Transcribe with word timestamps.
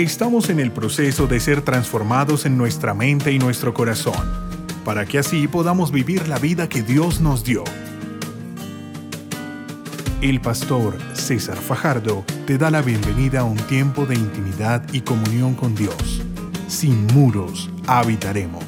Estamos 0.00 0.48
en 0.48 0.60
el 0.60 0.72
proceso 0.72 1.26
de 1.26 1.38
ser 1.40 1.60
transformados 1.60 2.46
en 2.46 2.56
nuestra 2.56 2.94
mente 2.94 3.32
y 3.32 3.38
nuestro 3.38 3.74
corazón, 3.74 4.32
para 4.82 5.04
que 5.04 5.18
así 5.18 5.46
podamos 5.46 5.92
vivir 5.92 6.26
la 6.26 6.38
vida 6.38 6.70
que 6.70 6.80
Dios 6.80 7.20
nos 7.20 7.44
dio. 7.44 7.64
El 10.22 10.40
pastor 10.40 10.96
César 11.12 11.58
Fajardo 11.58 12.24
te 12.46 12.56
da 12.56 12.70
la 12.70 12.80
bienvenida 12.80 13.40
a 13.40 13.44
un 13.44 13.58
tiempo 13.58 14.06
de 14.06 14.14
intimidad 14.14 14.82
y 14.90 15.02
comunión 15.02 15.52
con 15.52 15.74
Dios. 15.74 16.22
Sin 16.66 17.06
muros 17.08 17.68
habitaremos. 17.86 18.64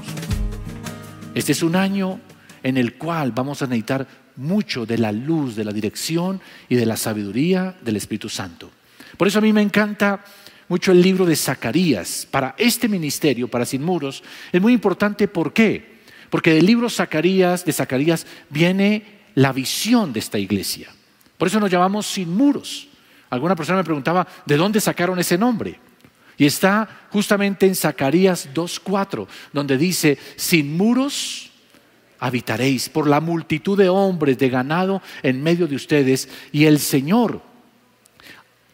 Este 1.35 1.53
es 1.53 1.63
un 1.63 1.77
año 1.77 2.21
en 2.63 2.77
el 2.77 2.99
cual 2.99 3.33
vamos 3.33 3.63
a 3.63 3.67
necesitar 3.67 4.07
mucho 4.37 4.85
de 4.85 4.99
la 4.99 5.13
luz, 5.13 5.57
de 5.57 5.65
la 5.65 5.73
dirección 5.73 6.43
y 6.69 6.75
de 6.75 6.85
la 6.85 6.99
sabiduría 6.99 7.75
del 7.81 7.97
Espíritu 7.97 8.29
Santo. 8.29 8.71
Por 9.17 9.29
eso 9.29 9.39
a 9.39 9.43
mí 9.43 9.53
me 9.55 9.63
encanta 9.63 10.23
mucho 10.73 10.91
el 10.91 11.03
libro 11.03 11.27
de 11.27 11.37
Zacarías. 11.37 12.27
Para 12.31 12.55
este 12.57 12.89
ministerio, 12.89 13.47
para 13.47 13.67
Sin 13.67 13.83
Muros, 13.83 14.23
es 14.51 14.59
muy 14.59 14.73
importante. 14.73 15.29
¿Por 15.29 15.53
qué? 15.53 16.01
Porque 16.31 16.55
del 16.55 16.65
libro 16.65 16.89
Zacarías, 16.89 17.67
de 17.67 17.75
Zacarías 17.75 18.27
viene 18.49 19.21
la 19.35 19.53
visión 19.53 20.15
de 20.15 20.21
esta 20.21 20.39
iglesia. 20.39 20.89
Por 21.37 21.49
eso 21.49 21.61
nos 21.61 21.71
llamamos 21.71 22.07
Sin 22.07 22.35
Muros. 22.35 22.89
Alguna 23.29 23.55
persona 23.55 23.77
me 23.77 23.85
preguntaba, 23.85 24.27
¿de 24.47 24.57
dónde 24.57 24.81
sacaron 24.81 25.19
ese 25.19 25.37
nombre? 25.37 25.79
Y 26.39 26.47
está 26.47 26.89
justamente 27.11 27.67
en 27.67 27.75
Zacarías 27.75 28.49
2.4, 28.55 29.27
donde 29.53 29.77
dice, 29.77 30.17
sin 30.37 30.75
muros 30.75 31.51
habitaréis 32.19 32.89
por 32.89 33.07
la 33.07 33.21
multitud 33.21 33.77
de 33.77 33.91
hombres, 33.91 34.39
de 34.39 34.49
ganado 34.49 35.03
en 35.23 35.43
medio 35.43 35.67
de 35.67 35.77
ustedes, 35.77 36.31
y 36.51 36.65
el 36.65 36.79
Señor 36.79 37.52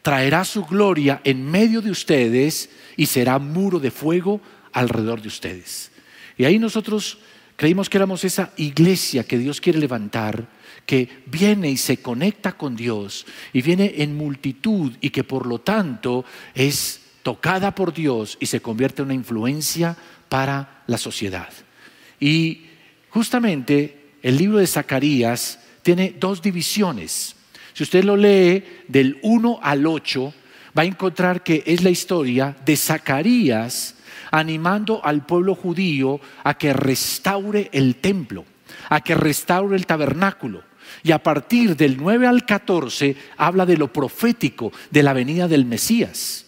traerá 0.08 0.42
su 0.46 0.64
gloria 0.64 1.20
en 1.22 1.44
medio 1.44 1.82
de 1.82 1.90
ustedes 1.90 2.70
y 2.96 3.04
será 3.04 3.38
muro 3.38 3.78
de 3.78 3.91
fuego 3.91 4.41
alrededor 4.72 5.20
de 5.20 5.28
ustedes. 5.28 5.91
Y 6.38 6.46
ahí 6.46 6.58
nosotros 6.58 7.19
creímos 7.56 7.91
que 7.91 7.98
éramos 7.98 8.24
esa 8.24 8.50
iglesia 8.56 9.24
que 9.24 9.36
Dios 9.36 9.60
quiere 9.60 9.78
levantar, 9.78 10.48
que 10.86 11.22
viene 11.27 11.68
y 11.70 11.77
se 11.77 11.98
conecta 11.98 12.52
con 12.52 12.74
Dios 12.74 13.27
y 13.52 13.60
viene 13.60 13.96
en 13.98 14.16
multitud 14.16 14.94
y 15.02 15.10
que 15.10 15.24
por 15.24 15.46
lo 15.46 15.58
tanto 15.58 16.24
es 16.55 17.02
tocada 17.22 17.74
por 17.74 17.92
Dios 17.92 18.38
y 18.40 18.46
se 18.46 18.62
convierte 18.62 19.02
en 19.02 19.08
una 19.08 19.14
influencia 19.14 19.94
para 20.30 20.84
la 20.86 20.96
sociedad. 20.96 21.50
Y 22.18 22.68
Justamente 23.11 24.12
el 24.22 24.36
libro 24.36 24.58
de 24.58 24.66
Zacarías 24.66 25.61
tiene 25.83 26.14
dos 26.18 26.42
divisiones. 26.42 27.34
Si 27.78 27.84
usted 27.84 28.02
lo 28.02 28.16
lee 28.16 28.64
del 28.88 29.20
1 29.22 29.60
al 29.62 29.86
8, 29.86 30.34
va 30.76 30.82
a 30.82 30.84
encontrar 30.84 31.44
que 31.44 31.62
es 31.64 31.84
la 31.84 31.90
historia 31.90 32.56
de 32.66 32.76
Zacarías 32.76 33.94
animando 34.32 35.00
al 35.04 35.24
pueblo 35.24 35.54
judío 35.54 36.20
a 36.42 36.54
que 36.54 36.72
restaure 36.72 37.70
el 37.72 37.94
templo, 37.94 38.44
a 38.88 39.00
que 39.00 39.14
restaure 39.14 39.76
el 39.76 39.86
tabernáculo. 39.86 40.64
Y 41.04 41.12
a 41.12 41.22
partir 41.22 41.76
del 41.76 41.98
9 41.98 42.26
al 42.26 42.44
14 42.44 43.14
habla 43.36 43.64
de 43.64 43.76
lo 43.76 43.92
profético 43.92 44.72
de 44.90 45.04
la 45.04 45.12
venida 45.12 45.46
del 45.46 45.64
Mesías. 45.64 46.47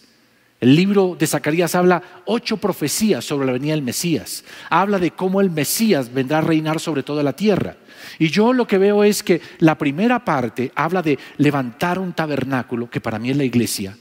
El 0.61 0.75
libro 0.75 1.15
de 1.17 1.25
Zacarías 1.25 1.73
habla 1.73 2.21
ocho 2.25 2.57
profecías 2.57 3.25
sobre 3.25 3.47
la 3.47 3.53
venida 3.53 3.73
del 3.73 3.81
Mesías. 3.81 4.43
Habla 4.69 4.99
de 4.99 5.09
cómo 5.09 5.41
el 5.41 5.49
Mesías 5.49 6.13
vendrá 6.13 6.37
a 6.37 6.41
reinar 6.41 6.79
sobre 6.79 7.01
toda 7.01 7.23
la 7.23 7.33
tierra. 7.33 7.77
Y 8.19 8.29
yo 8.29 8.53
lo 8.53 8.67
que 8.67 8.77
veo 8.77 9.03
es 9.03 9.23
que 9.23 9.41
la 9.57 9.75
primera 9.75 10.23
parte 10.23 10.71
habla 10.75 11.01
de 11.01 11.17
levantar 11.37 11.97
un 11.97 12.13
tabernáculo, 12.13 12.91
que 12.91 13.01
para 13.01 13.17
mí 13.17 13.31
es 13.31 13.37
la 13.37 13.43
iglesia. 13.43 13.97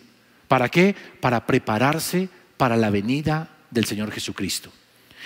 ¿Para 0.48 0.68
qué? 0.68 0.94
Para 1.20 1.46
prepararse 1.46 2.28
para 2.58 2.76
la 2.76 2.90
venida 2.90 3.48
del 3.70 3.86
Señor 3.86 4.10
Jesucristo. 4.10 4.70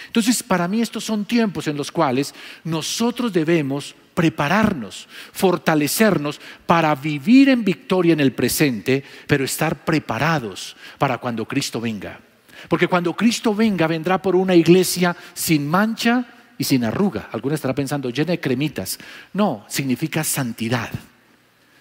Entonces, 0.06 0.40
para 0.40 0.68
mí 0.68 0.82
estos 0.82 1.02
son 1.02 1.24
tiempos 1.24 1.66
en 1.66 1.76
los 1.76 1.90
cuales 1.90 2.32
nosotros 2.62 3.32
debemos 3.32 3.96
prepararnos, 4.14 5.08
fortalecernos 5.32 6.40
para 6.66 6.94
vivir 6.94 7.48
en 7.48 7.64
victoria 7.64 8.12
en 8.12 8.20
el 8.20 8.32
presente, 8.32 9.04
pero 9.26 9.44
estar 9.44 9.84
preparados 9.84 10.76
para 10.98 11.18
cuando 11.18 11.46
Cristo 11.46 11.80
venga. 11.80 12.20
Porque 12.68 12.88
cuando 12.88 13.14
Cristo 13.14 13.54
venga, 13.54 13.86
vendrá 13.86 14.22
por 14.22 14.36
una 14.36 14.54
iglesia 14.54 15.14
sin 15.34 15.68
mancha 15.68 16.24
y 16.56 16.64
sin 16.64 16.84
arruga. 16.84 17.28
Alguna 17.32 17.56
estará 17.56 17.74
pensando, 17.74 18.10
llena 18.10 18.32
de 18.32 18.40
cremitas. 18.40 18.98
No, 19.32 19.64
significa 19.68 20.24
santidad. 20.24 20.90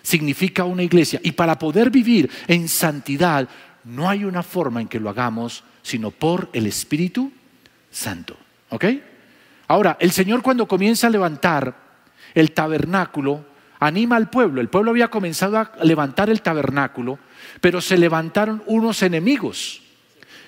Significa 0.02 0.66
una 0.66 0.84
iglesia. 0.84 1.22
Y 1.24 1.32
para 1.32 1.58
poder 1.58 1.90
vivir 1.90 2.30
en 2.48 2.68
santidad, 2.68 3.48
no 3.86 4.10
hay 4.10 4.26
una 4.26 4.44
forma 4.44 4.82
en 4.82 4.88
que 4.88 5.00
lo 5.00 5.10
hagamos, 5.10 5.64
sino 5.82 6.12
por 6.12 6.50
el 6.54 6.68
Espíritu 6.68 7.32
Santo. 7.92 8.38
¿Ok? 8.70 8.86
Ahora, 9.68 9.98
el 10.00 10.12
Señor 10.12 10.42
cuando 10.42 10.68
comienza 10.68 11.08
a 11.08 11.12
levantar 11.12 11.83
el 12.34 12.52
tabernáculo, 12.52 13.46
anima 13.80 14.16
al 14.16 14.30
pueblo. 14.30 14.62
El 14.62 14.70
pueblo 14.70 14.92
había 14.92 15.10
comenzado 15.10 15.58
a 15.58 15.72
levantar 15.84 16.30
el 16.30 16.42
tabernáculo, 16.42 17.20
pero 17.62 17.82
se 17.82 17.98
levantaron 17.98 18.64
unos 18.66 19.02
enemigos. 19.04 19.82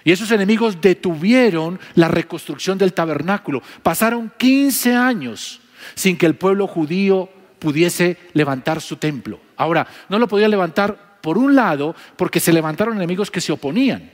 Y 0.04 0.12
esos 0.12 0.32
enemigos 0.32 0.80
detuvieron 0.82 1.80
la 1.96 2.08
reconstrucción 2.08 2.78
del 2.78 2.94
tabernáculo. 2.94 3.62
Pasaron 3.82 4.32
15 4.38 4.96
años 4.96 5.62
sin 5.96 6.18
que 6.18 6.28
el 6.28 6.36
pueblo 6.36 6.68
judío 6.68 7.30
pudiese 7.60 8.18
levantar 8.34 8.82
su 8.82 8.98
templo. 8.98 9.40
Ahora, 9.58 9.88
no 10.10 10.20
lo 10.20 10.28
podía 10.28 10.48
levantar 10.48 11.20
por 11.22 11.40
un 11.40 11.56
lado 11.56 11.96
porque 12.16 12.40
se 12.40 12.54
levantaron 12.54 12.96
enemigos 12.96 13.32
que 13.32 13.42
se 13.42 13.52
oponían. 13.52 14.12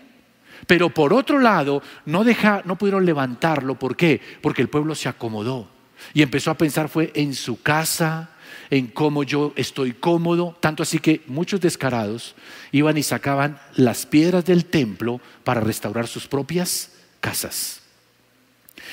Pero 0.65 0.89
por 0.89 1.13
otro 1.13 1.39
lado, 1.39 1.81
no, 2.05 2.23
no 2.63 2.75
pudieron 2.77 3.05
levantarlo. 3.05 3.75
¿Por 3.75 3.97
qué? 3.97 4.21
Porque 4.41 4.61
el 4.61 4.69
pueblo 4.69 4.95
se 4.95 5.09
acomodó. 5.09 5.80
Y 6.13 6.21
empezó 6.21 6.51
a 6.51 6.57
pensar 6.57 6.89
fue 6.89 7.11
en 7.15 7.33
su 7.33 7.61
casa, 7.61 8.31
en 8.69 8.87
cómo 8.87 9.23
yo 9.23 9.53
estoy 9.55 9.93
cómodo, 9.93 10.57
tanto 10.59 10.83
así 10.83 10.99
que 10.99 11.21
muchos 11.27 11.59
descarados 11.59 12.35
iban 12.71 12.97
y 12.97 13.03
sacaban 13.03 13.59
las 13.75 14.05
piedras 14.05 14.45
del 14.45 14.65
templo 14.65 15.19
para 15.43 15.61
restaurar 15.61 16.07
sus 16.07 16.27
propias 16.27 16.91
casas. 17.19 17.81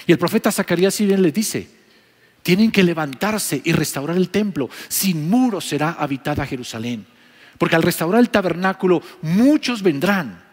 Y 0.06 0.12
el 0.12 0.18
profeta 0.18 0.52
Zacarías 0.52 0.98
bien 0.98 1.22
les 1.22 1.32
dice, 1.32 1.68
tienen 2.42 2.70
que 2.72 2.82
levantarse 2.82 3.60
y 3.64 3.72
restaurar 3.72 4.16
el 4.16 4.30
templo, 4.30 4.68
sin 4.88 5.28
muros 5.28 5.66
será 5.66 5.92
habitada 5.92 6.46
Jerusalén, 6.46 7.06
porque 7.56 7.76
al 7.76 7.82
restaurar 7.82 8.20
el 8.20 8.30
tabernáculo 8.30 9.02
muchos 9.22 9.82
vendrán. 9.82 10.46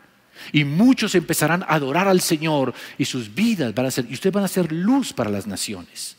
Y 0.52 0.66
muchos 0.66 1.16
empezarán 1.16 1.64
a 1.64 1.68
adorar 1.68 2.10
al 2.10 2.20
Señor 2.20 2.74
y 2.98 3.06
sus 3.06 3.34
vidas 3.34 3.74
van 3.74 3.86
a 3.86 3.92
ser, 3.92 4.06
y 4.10 4.14
ustedes 4.14 4.34
van 4.34 4.44
a 4.44 4.50
ser 4.50 4.72
luz 4.72 5.14
para 5.14 5.30
las 5.30 5.48
naciones. 5.48 6.18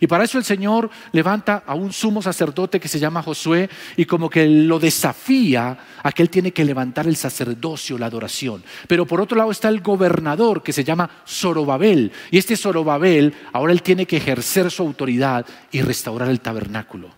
Y 0.00 0.06
para 0.06 0.24
eso 0.24 0.38
el 0.38 0.44
Señor 0.44 0.90
levanta 1.12 1.62
a 1.66 1.74
un 1.74 1.92
sumo 1.92 2.22
sacerdote 2.22 2.80
que 2.80 2.88
se 2.88 2.98
llama 2.98 3.22
Josué 3.22 3.68
y 3.96 4.04
como 4.04 4.28
que 4.28 4.46
lo 4.46 4.78
desafía 4.78 5.78
a 6.02 6.12
que 6.12 6.22
él 6.22 6.30
tiene 6.30 6.52
que 6.52 6.64
levantar 6.64 7.06
el 7.06 7.16
sacerdocio, 7.16 7.98
la 7.98 8.06
adoración. 8.06 8.62
Pero 8.88 9.06
por 9.06 9.20
otro 9.20 9.36
lado 9.36 9.50
está 9.50 9.68
el 9.68 9.80
gobernador 9.80 10.62
que 10.62 10.72
se 10.72 10.84
llama 10.84 11.08
Zorobabel. 11.26 12.12
Y 12.30 12.38
este 12.38 12.56
Zorobabel 12.56 13.34
ahora 13.52 13.72
él 13.72 13.82
tiene 13.82 14.06
que 14.06 14.16
ejercer 14.16 14.70
su 14.70 14.82
autoridad 14.82 15.46
y 15.70 15.82
restaurar 15.82 16.28
el 16.28 16.40
tabernáculo. 16.40 17.10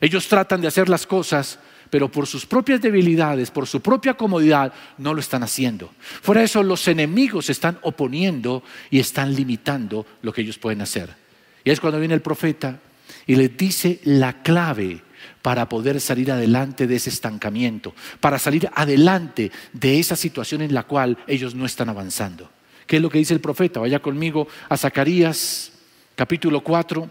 Ellos 0.00 0.28
tratan 0.28 0.60
de 0.60 0.68
hacer 0.68 0.88
las 0.88 1.06
cosas, 1.06 1.58
pero 1.90 2.10
por 2.10 2.26
sus 2.26 2.46
propias 2.46 2.80
debilidades, 2.80 3.50
por 3.50 3.66
su 3.66 3.80
propia 3.80 4.14
comodidad, 4.14 4.72
no 4.98 5.14
lo 5.14 5.20
están 5.20 5.42
haciendo. 5.42 5.90
Fuera 6.00 6.40
de 6.40 6.46
eso, 6.46 6.62
los 6.62 6.86
enemigos 6.88 7.48
están 7.48 7.78
oponiendo 7.82 8.62
y 8.90 8.98
están 8.98 9.34
limitando 9.34 10.06
lo 10.22 10.32
que 10.32 10.42
ellos 10.42 10.58
pueden 10.58 10.82
hacer. 10.82 11.25
Y 11.66 11.72
es 11.72 11.80
cuando 11.80 11.98
viene 11.98 12.14
el 12.14 12.22
profeta 12.22 12.78
y 13.26 13.34
les 13.34 13.56
dice 13.56 13.98
la 14.04 14.40
clave 14.44 15.02
para 15.42 15.68
poder 15.68 16.00
salir 16.00 16.30
adelante 16.30 16.86
de 16.86 16.94
ese 16.94 17.10
estancamiento, 17.10 17.92
para 18.20 18.38
salir 18.38 18.70
adelante 18.72 19.50
de 19.72 19.98
esa 19.98 20.14
situación 20.14 20.62
en 20.62 20.72
la 20.72 20.84
cual 20.84 21.18
ellos 21.26 21.56
no 21.56 21.66
están 21.66 21.88
avanzando. 21.88 22.48
¿Qué 22.86 22.96
es 22.96 23.02
lo 23.02 23.10
que 23.10 23.18
dice 23.18 23.34
el 23.34 23.40
profeta? 23.40 23.80
Vaya 23.80 23.98
conmigo 23.98 24.46
a 24.68 24.76
Zacarías 24.76 25.72
capítulo 26.14 26.62
4, 26.62 27.10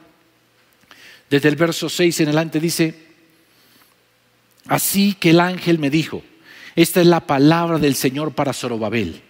desde 1.29 1.49
el 1.49 1.57
verso 1.57 1.89
6 1.89 2.21
en 2.21 2.27
adelante 2.27 2.61
dice, 2.61 2.95
así 4.67 5.15
que 5.15 5.31
el 5.31 5.41
ángel 5.41 5.79
me 5.79 5.89
dijo, 5.89 6.23
esta 6.77 7.01
es 7.01 7.07
la 7.07 7.27
palabra 7.27 7.77
del 7.77 7.95
Señor 7.95 8.33
para 8.33 8.53
Zorobabel, 8.53 9.21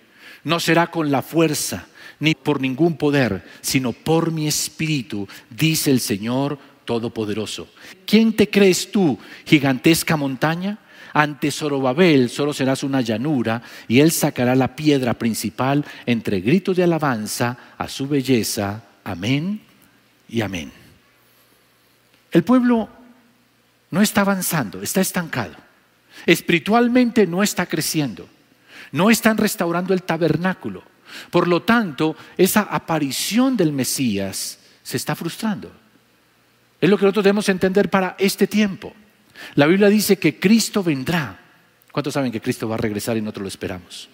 no 0.43 0.59
será 0.59 0.91
con 0.91 1.09
la 1.09 1.23
fuerza 1.23 1.87
ni 2.19 2.35
por 2.35 2.61
ningún 2.61 2.97
poder, 2.97 3.43
sino 3.61 3.91
por 3.91 4.31
mi 4.31 4.47
espíritu, 4.47 5.27
dice 5.49 5.91
el 5.91 5.99
Señor 5.99 6.57
Todopoderoso. 6.85 7.67
¿Quién 8.05 8.33
te 8.33 8.49
crees 8.49 8.91
tú, 8.91 9.17
gigantesca 9.45 10.15
montaña? 10.15 10.79
Ante 11.13 11.49
Zorobabel 11.49 12.29
solo 12.29 12.53
serás 12.53 12.83
una 12.83 12.99
llanura 12.99 13.61
y 13.87 14.01
él 14.01 14.11
sacará 14.11 14.53
la 14.53 14.75
piedra 14.75 15.13
principal 15.13 15.85
entre 16.05 16.41
gritos 16.41 16.75
de 16.75 16.83
alabanza 16.83 17.57
a 17.77 17.87
su 17.87 18.07
belleza. 18.07 18.83
Amén 19.03 19.61
y 20.27 20.41
amén. 20.41 20.71
El 22.31 22.43
pueblo 22.43 22.89
no 23.91 24.01
está 24.01 24.21
avanzando, 24.21 24.81
está 24.81 24.99
estancado. 24.99 25.55
Espiritualmente 26.25 27.25
no 27.27 27.43
está 27.43 27.65
creciendo. 27.65 28.27
no 28.91 29.09
están 29.09 29.37
restaurando 29.37 29.93
el 29.93 30.03
tabernáculo. 30.03 30.83
Por 31.29 31.47
lo 31.47 31.63
tanto, 31.63 32.15
esa 32.37 32.61
aparición 32.61 33.55
del 33.55 33.71
Mesías 33.71 34.59
se 34.81 34.97
está 34.97 35.15
frustrando. 35.15 35.71
Es 36.79 36.89
lo 36.89 36.97
que 36.97 37.05
nosotros 37.05 37.23
debemos 37.23 37.49
entender 37.49 37.89
para 37.89 38.15
este 38.19 38.47
tiempo. 38.47 38.93
La 39.55 39.65
Biblia 39.65 39.89
dice 39.89 40.17
que 40.17 40.39
Cristo 40.39 40.83
vendrá. 40.83 41.39
¿Cuántos 41.91 42.13
saben 42.13 42.31
que 42.31 42.41
Cristo 42.41 42.67
va 42.67 42.75
a 42.75 42.79
regresar 42.79 43.17
y 43.17 43.21
nosotros 43.21 43.43
lo 43.43 43.47
esperamos? 43.47 44.09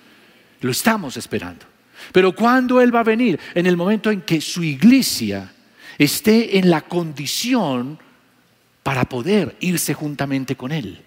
Lo 0.62 0.72
estamos 0.72 1.18
esperando. 1.18 1.66
Pero 2.12 2.34
¿cuándo 2.34 2.82
Él 2.82 2.94
va 2.94 3.02
a 3.02 3.04
venir? 3.04 3.40
En 3.54 3.66
el 3.66 3.78
momento 3.78 4.12
en 4.12 4.22
que 4.22 4.42
su 4.42 4.64
iglesia 4.64 5.52
esté 5.98 6.58
en 6.58 6.70
la 6.70 6.82
condición 6.82 8.00
para 8.84 9.06
poder 9.06 9.56
irse 9.60 9.94
juntamente 9.94 10.56
con 10.56 10.72
Él. 10.72 11.04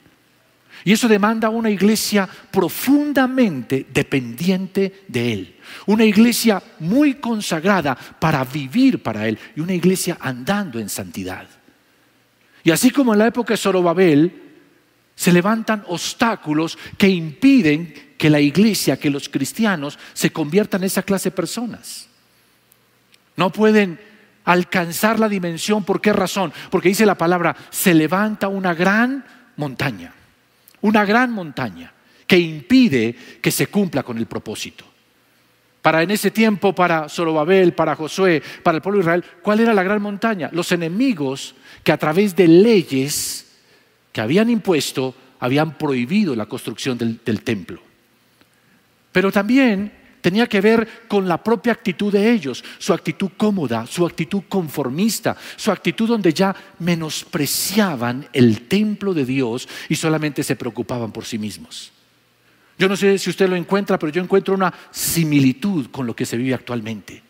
Y 0.85 0.93
eso 0.93 1.09
demanda 1.09 1.49
una 1.49 1.71
iglesia 1.71 2.29
profundamente 2.51 3.87
dependiente 3.91 5.05
de 5.09 5.33
Él. 5.33 5.57
Una 5.87 6.05
iglesia 6.05 6.63
muy 6.81 7.15
consagrada 7.15 7.95
para 7.95 8.45
vivir 8.45 9.03
para 9.03 9.27
Él. 9.27 9.39
Y 9.57 9.61
una 9.61 9.73
iglesia 9.73 10.19
andando 10.21 10.79
en 10.79 10.91
santidad. 10.91 11.49
Y 12.63 12.71
así 12.71 12.91
como 12.91 13.15
en 13.15 13.19
la 13.19 13.27
época 13.27 13.55
de 13.55 13.59
Zorobabel, 13.59 14.43
se 15.15 15.33
levantan 15.33 15.85
obstáculos 15.89 16.77
que 16.99 17.09
impiden 17.09 18.15
que 18.19 18.29
la 18.29 18.41
iglesia, 18.41 18.99
que 18.99 19.11
los 19.11 19.31
cristianos 19.31 19.99
se 20.13 20.31
conviertan 20.31 20.83
en 20.83 20.87
esa 20.87 21.03
clase 21.03 21.31
de 21.31 21.37
personas. 21.37 22.09
No 23.37 23.51
pueden 23.51 23.99
alcanzar 24.45 25.19
la 25.19 25.31
dimensión. 25.31 25.83
¿Por 25.83 26.03
qué 26.03 26.13
razón? 26.13 26.53
Porque 26.71 26.91
dice 26.91 27.07
la 27.07 27.17
palabra, 27.17 27.57
se 27.71 27.95
levanta 27.95 28.49
una 28.49 28.75
gran 28.75 29.25
montaña 29.57 30.13
una 30.85 31.05
gran 31.05 31.33
montaña 31.33 31.93
que 32.27 32.39
impide 32.39 33.17
que 33.41 33.51
se 33.51 33.69
cumpla 33.69 34.03
con 34.03 34.19
el 34.19 34.27
propósito. 34.27 34.85
Para 35.81 36.03
en 36.03 36.11
ese 36.11 36.31
tiempo, 36.31 36.75
para 36.75 37.09
Zorobabel, 37.09 37.73
para 37.73 37.97
Josué, 37.97 38.43
para 38.63 38.77
el 38.77 38.83
pueblo 38.83 38.99
de 38.99 39.05
Israel, 39.05 39.25
¿cuál 39.43 39.61
era 39.61 39.73
la 39.73 39.83
gran 39.83 40.03
montaña? 40.03 40.51
Los 40.53 40.73
enemigos 40.73 41.55
que 41.83 41.93
a 41.93 41.97
través 41.97 42.37
de 42.37 42.49
leyes 42.49 43.47
que 44.13 44.21
habían 44.21 44.51
impuesto 44.51 45.15
habían 45.41 45.77
prohibido 45.79 46.37
la 46.37 46.47
construcción 46.47 46.99
del, 46.99 47.21
del 47.25 47.43
templo. 47.43 47.81
Pero 49.11 49.33
también 49.33 49.91
tenía 50.25 50.47
que 50.47 50.63
ver 50.63 51.05
con 51.07 51.29
la 51.29 51.37
propia 51.37 51.75
actitud 51.75 52.11
de 52.11 52.33
ellos, 52.33 52.65
su 52.79 52.95
actitud 52.95 53.33
cómoda, 53.37 53.87
su 53.87 54.07
actitud 54.07 54.45
conformista, 54.49 55.37
su 55.55 55.71
actitud 55.71 56.09
donde 56.09 56.33
ya 56.33 56.57
menospreciaban 56.79 58.27
el 58.33 58.63
templo 58.63 59.13
de 59.13 59.27
Dios 59.27 59.69
y 59.87 59.97
solamente 59.97 60.43
se 60.43 60.57
preocupaban 60.57 61.13
por 61.13 61.27
sí 61.27 61.37
mismos. 61.37 61.93
Yo 62.79 62.89
no 62.89 62.97
sé 62.97 63.19
si 63.19 63.29
usted 63.29 63.51
lo 63.51 63.55
encuentra, 63.55 63.99
pero 63.99 64.11
yo 64.11 64.23
encuentro 64.23 64.55
una 64.55 64.73
similitud 64.91 65.91
con 65.91 66.07
lo 66.07 66.17
que 66.17 66.25
se 66.25 66.39
vive 66.39 66.55
actualmente. 66.55 67.23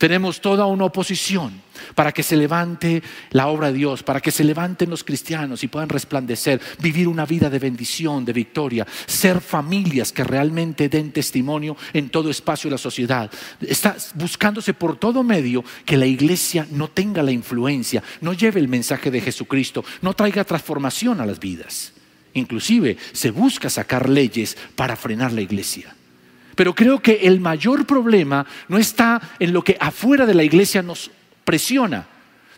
Tenemos 0.00 0.40
toda 0.40 0.64
una 0.64 0.86
oposición 0.86 1.60
para 1.94 2.10
que 2.10 2.22
se 2.22 2.34
levante 2.34 3.02
la 3.32 3.48
obra 3.48 3.66
de 3.70 3.76
Dios, 3.76 4.02
para 4.02 4.22
que 4.22 4.30
se 4.30 4.44
levanten 4.44 4.88
los 4.88 5.04
cristianos 5.04 5.62
y 5.62 5.68
puedan 5.68 5.90
resplandecer, 5.90 6.58
vivir 6.78 7.06
una 7.06 7.26
vida 7.26 7.50
de 7.50 7.58
bendición, 7.58 8.24
de 8.24 8.32
victoria, 8.32 8.86
ser 9.04 9.42
familias 9.42 10.10
que 10.10 10.24
realmente 10.24 10.88
den 10.88 11.12
testimonio 11.12 11.76
en 11.92 12.08
todo 12.08 12.30
espacio 12.30 12.70
de 12.70 12.76
la 12.76 12.78
sociedad. 12.78 13.30
Está 13.60 13.94
buscándose 14.14 14.72
por 14.72 14.96
todo 14.96 15.22
medio 15.22 15.62
que 15.84 15.98
la 15.98 16.06
iglesia 16.06 16.66
no 16.70 16.88
tenga 16.88 17.22
la 17.22 17.32
influencia, 17.32 18.02
no 18.22 18.32
lleve 18.32 18.58
el 18.58 18.68
mensaje 18.68 19.10
de 19.10 19.20
Jesucristo, 19.20 19.84
no 20.00 20.14
traiga 20.14 20.44
transformación 20.44 21.20
a 21.20 21.26
las 21.26 21.38
vidas. 21.38 21.92
Inclusive 22.32 22.96
se 23.12 23.32
busca 23.32 23.68
sacar 23.68 24.08
leyes 24.08 24.56
para 24.74 24.96
frenar 24.96 25.30
la 25.30 25.42
iglesia. 25.42 25.94
Pero 26.60 26.74
creo 26.74 27.00
que 27.00 27.20
el 27.22 27.40
mayor 27.40 27.86
problema 27.86 28.44
no 28.68 28.76
está 28.76 29.18
en 29.38 29.50
lo 29.50 29.64
que 29.64 29.78
afuera 29.80 30.26
de 30.26 30.34
la 30.34 30.42
iglesia 30.42 30.82
nos 30.82 31.10
presiona, 31.42 32.06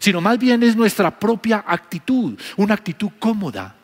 sino 0.01 0.21
más 0.21 0.41
bien 0.41 0.61
es 0.65 0.75
nuestra 0.75 1.17
propia 1.17 1.63
actitud, 1.65 2.37
una 2.57 2.75
actitud 2.75 3.11
cómoda, 3.21 3.77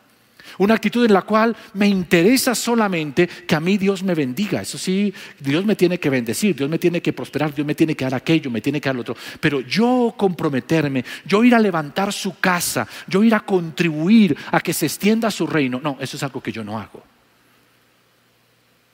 una 0.57 0.73
actitud 0.73 1.05
en 1.05 1.13
la 1.13 1.21
cual 1.21 1.55
me 1.75 1.87
interesa 1.87 2.53
solamente 2.53 3.27
que 3.27 3.55
a 3.55 3.61
mí 3.61 3.77
Dios 3.77 4.03
me 4.03 4.13
bendiga. 4.13 4.61
Eso 4.61 4.77
sí, 4.77 5.13
Dios 5.39 5.63
me 5.63 5.77
tiene 5.77 5.97
que 5.97 6.09
bendecir, 6.09 6.53
Dios 6.53 6.69
me 6.69 6.79
tiene 6.79 7.01
que 7.01 7.13
prosperar, 7.13 7.55
Dios 7.55 7.65
me 7.65 7.73
tiene 7.73 7.95
que 7.95 8.03
dar 8.03 8.15
aquello, 8.15 8.51
me 8.51 8.59
tiene 8.59 8.81
que 8.81 8.89
dar 8.89 8.95
lo 8.95 9.01
otro. 9.03 9.15
Pero 9.39 9.61
yo 9.61 10.13
comprometerme, 10.17 11.05
yo 11.25 11.45
ir 11.45 11.55
a 11.55 11.59
levantar 11.59 12.11
su 12.11 12.37
casa, 12.39 12.85
yo 13.07 13.23
ir 13.23 13.33
a 13.33 13.39
contribuir 13.39 14.35
a 14.51 14.59
que 14.59 14.73
se 14.73 14.87
extienda 14.87 15.31
su 15.31 15.47
reino, 15.47 15.79
no, 15.81 15.95
eso 16.01 16.17
es 16.17 16.23
algo 16.23 16.43
que 16.43 16.51
yo 16.51 16.61
no 16.61 16.77
hago. 16.77 17.05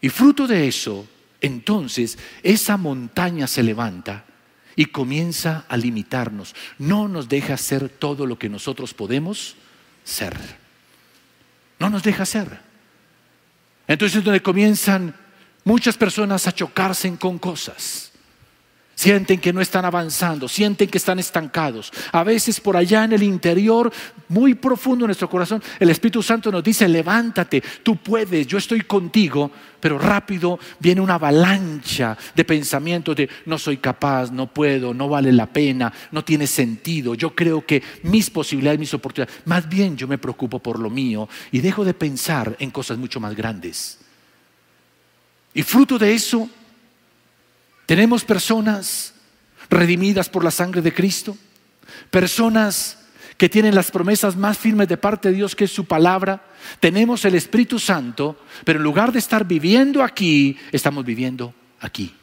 Y 0.02 0.10
fruto 0.10 0.46
de 0.46 0.68
eso, 0.68 1.08
entonces 1.46 2.18
esa 2.44 2.78
montaña 2.78 3.48
se 3.48 3.64
levanta 3.64 4.26
y 4.76 4.86
comienza 4.86 5.66
a 5.70 5.78
limitarnos. 5.78 6.56
No 6.78 7.08
nos 7.08 7.30
deja 7.30 7.58
ser 7.58 7.90
todo 7.90 8.26
lo 8.26 8.38
que 8.38 8.50
nosotros 8.50 8.94
podemos 8.94 9.56
ser. 10.04 10.36
No 11.80 11.90
nos 11.90 12.04
deja 12.04 12.26
ser. 12.26 12.60
Entonces 13.88 14.18
es 14.18 14.24
donde 14.24 14.42
comienzan 14.42 15.16
muchas 15.64 15.98
personas 15.98 16.48
a 16.48 16.52
chocarse 16.52 17.16
con 17.18 17.38
cosas. 17.38 18.12
Sienten 18.96 19.42
que 19.42 19.52
no 19.52 19.60
están 19.60 19.84
avanzando, 19.84 20.48
sienten 20.48 20.90
que 20.90 20.98
están 20.98 21.20
estancados. 21.20 21.92
A 22.14 22.24
veces 22.24 22.62
por 22.62 22.78
allá 22.78 23.04
en 23.04 23.12
el 23.12 23.24
interior, 23.24 23.92
muy 24.30 24.56
profundo 24.56 25.04
en 25.04 25.10
nuestro 25.10 25.30
corazón, 25.30 25.62
el 25.80 25.90
Espíritu 25.90 26.24
Santo 26.24 26.50
nos 26.50 26.64
dice, 26.64 26.88
levántate, 26.88 27.62
tú 27.84 27.98
puedes, 27.98 28.48
yo 28.48 28.58
estoy 28.58 28.82
contigo, 28.82 29.52
pero 29.82 30.00
rápido 30.00 30.58
viene 30.80 31.02
una 31.02 31.16
avalancha 31.16 32.18
de 32.34 32.46
pensamientos 32.46 33.18
de 33.18 33.30
no 33.46 33.58
soy 33.58 33.78
capaz, 33.78 34.32
no 34.32 34.48
puedo, 34.48 34.94
no 34.94 35.10
vale 35.10 35.34
la 35.34 35.48
pena, 35.48 35.92
no 36.12 36.24
tiene 36.24 36.48
sentido. 36.48 37.16
Yo 37.16 37.36
creo 37.36 37.66
que 37.66 37.84
mis 38.04 38.30
posibilidades, 38.30 38.80
mis 38.80 38.94
oportunidades, 38.94 39.42
más 39.46 39.68
bien 39.68 39.98
yo 39.98 40.08
me 40.08 40.18
preocupo 40.18 40.60
por 40.60 40.80
lo 40.80 40.90
mío 40.90 41.28
y 41.52 41.60
dejo 41.60 41.84
de 41.84 41.94
pensar 41.94 42.56
en 42.60 42.72
cosas 42.72 42.98
mucho 42.98 43.20
más 43.20 43.36
grandes. 43.36 44.00
Y 45.54 45.64
fruto 45.64 46.00
de 46.00 46.14
eso, 46.14 46.50
tenemos 47.86 48.24
personas 48.24 49.14
redimidas 49.70 50.30
por 50.30 50.44
la 50.44 50.52
sangre 50.52 50.82
de 50.82 50.94
Cristo, 50.94 51.38
personas 52.10 53.00
que 53.38 53.50
tienen 53.50 53.76
las 53.76 53.92
promesas 53.92 54.36
más 54.36 54.58
firmes 54.58 54.88
de 54.88 54.98
parte 54.98 55.30
de 55.30 55.36
Dios, 55.36 55.56
que 55.56 55.66
es 55.66 55.72
su 55.72 55.86
palabra. 55.86 56.46
Tenemos 56.80 57.26
el 57.26 57.36
Espíritu 57.36 57.80
Santo, 57.80 58.40
pero 58.64 58.80
en 58.80 58.84
lugar 58.84 59.12
de 59.12 59.20
estar 59.20 59.46
viviendo 59.46 60.04
aquí, 60.04 60.58
estamos 60.72 61.04
viviendo 61.04 61.54
aquí. 61.80 62.16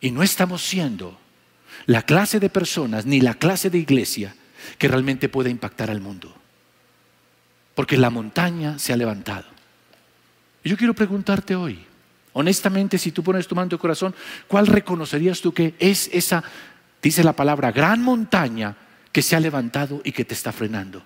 Y 0.00 0.10
no 0.10 0.22
estamos 0.22 0.62
siendo 0.62 1.18
la 1.86 2.02
clase 2.02 2.40
de 2.40 2.50
personas 2.50 3.06
ni 3.06 3.20
la 3.20 3.34
clase 3.34 3.70
de 3.70 3.78
iglesia 3.78 4.34
que 4.78 4.88
realmente 4.88 5.28
pueda 5.28 5.50
impactar 5.50 5.90
al 5.90 6.00
mundo. 6.00 6.34
Porque 7.74 7.96
la 7.96 8.10
montaña 8.10 8.78
se 8.78 8.92
ha 8.92 8.96
levantado. 8.96 9.46
Y 10.62 10.70
yo 10.70 10.76
quiero 10.76 10.94
preguntarte 10.94 11.54
hoy, 11.54 11.84
Honestamente, 12.34 12.98
si 12.98 13.12
tú 13.12 13.22
pones 13.22 13.46
tu 13.46 13.54
mano 13.54 13.64
en 13.64 13.70
tu 13.70 13.78
corazón, 13.78 14.14
¿cuál 14.48 14.66
reconocerías 14.66 15.40
tú 15.40 15.54
que 15.54 15.74
es 15.78 16.10
esa, 16.12 16.42
dice 17.00 17.22
la 17.22 17.32
palabra, 17.32 17.70
gran 17.70 18.02
montaña 18.02 18.76
que 19.12 19.22
se 19.22 19.36
ha 19.36 19.40
levantado 19.40 20.00
y 20.04 20.10
que 20.10 20.24
te 20.24 20.34
está 20.34 20.52
frenando? 20.52 21.02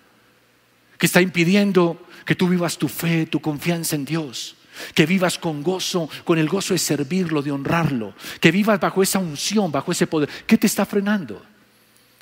Que 0.97 1.05
está 1.05 1.21
impidiendo 1.21 2.07
que 2.25 2.35
tú 2.35 2.49
vivas 2.49 2.79
tu 2.79 2.89
fe, 2.89 3.27
tu 3.27 3.41
confianza 3.41 3.95
en 3.95 4.07
Dios. 4.07 4.57
Que 4.95 5.07
vivas 5.07 5.39
con 5.39 5.63
gozo, 5.63 6.09
con 6.25 6.39
el 6.39 6.49
gozo 6.49 6.73
de 6.73 6.79
servirlo, 6.79 7.43
de 7.43 7.53
honrarlo. 7.53 8.15
Que 8.41 8.51
vivas 8.51 8.81
bajo 8.81 9.03
esa 9.03 9.19
unción, 9.19 9.71
bajo 9.71 9.93
ese 9.93 10.07
poder. 10.07 10.31
¿Qué 10.47 10.57
te 10.57 10.67
está 10.67 10.87
frenando? 10.87 11.45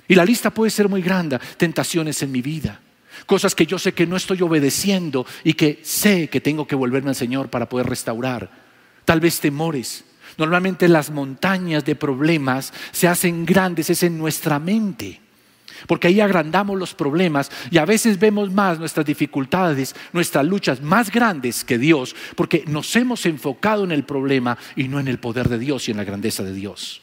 Y 0.08 0.16
la 0.16 0.24
lista 0.24 0.50
puede 0.50 0.70
ser 0.70 0.88
muy 0.88 1.00
grande. 1.00 1.38
Tentaciones 1.56 2.22
en 2.22 2.32
mi 2.32 2.42
vida. 2.42 2.80
Cosas 3.24 3.54
que 3.54 3.66
yo 3.66 3.78
sé 3.78 3.94
que 3.94 4.06
no 4.06 4.16
estoy 4.16 4.42
obedeciendo 4.42 5.26
y 5.44 5.54
que 5.54 5.80
sé 5.84 6.28
que 6.28 6.40
tengo 6.40 6.66
que 6.66 6.74
volverme 6.74 7.10
al 7.10 7.16
Señor 7.16 7.50
para 7.50 7.68
poder 7.68 7.86
restaurar 7.86 8.65
tal 9.06 9.20
vez 9.20 9.40
temores. 9.40 10.04
Normalmente 10.36 10.86
las 10.88 11.10
montañas 11.10 11.86
de 11.86 11.94
problemas 11.94 12.74
se 12.92 13.08
hacen 13.08 13.46
grandes, 13.46 13.88
es 13.88 14.02
en 14.02 14.18
nuestra 14.18 14.58
mente. 14.58 15.22
Porque 15.86 16.08
ahí 16.08 16.20
agrandamos 16.20 16.78
los 16.78 16.94
problemas 16.94 17.50
y 17.70 17.78
a 17.78 17.84
veces 17.84 18.18
vemos 18.18 18.50
más 18.52 18.78
nuestras 18.78 19.06
dificultades, 19.06 19.94
nuestras 20.12 20.44
luchas 20.44 20.82
más 20.82 21.10
grandes 21.10 21.64
que 21.64 21.78
Dios, 21.78 22.14
porque 22.34 22.64
nos 22.66 22.94
hemos 22.96 23.24
enfocado 23.26 23.84
en 23.84 23.92
el 23.92 24.04
problema 24.04 24.58
y 24.74 24.88
no 24.88 25.00
en 25.00 25.08
el 25.08 25.18
poder 25.18 25.48
de 25.48 25.58
Dios 25.58 25.88
y 25.88 25.92
en 25.92 25.98
la 25.98 26.04
grandeza 26.04 26.42
de 26.42 26.52
Dios. 26.52 27.02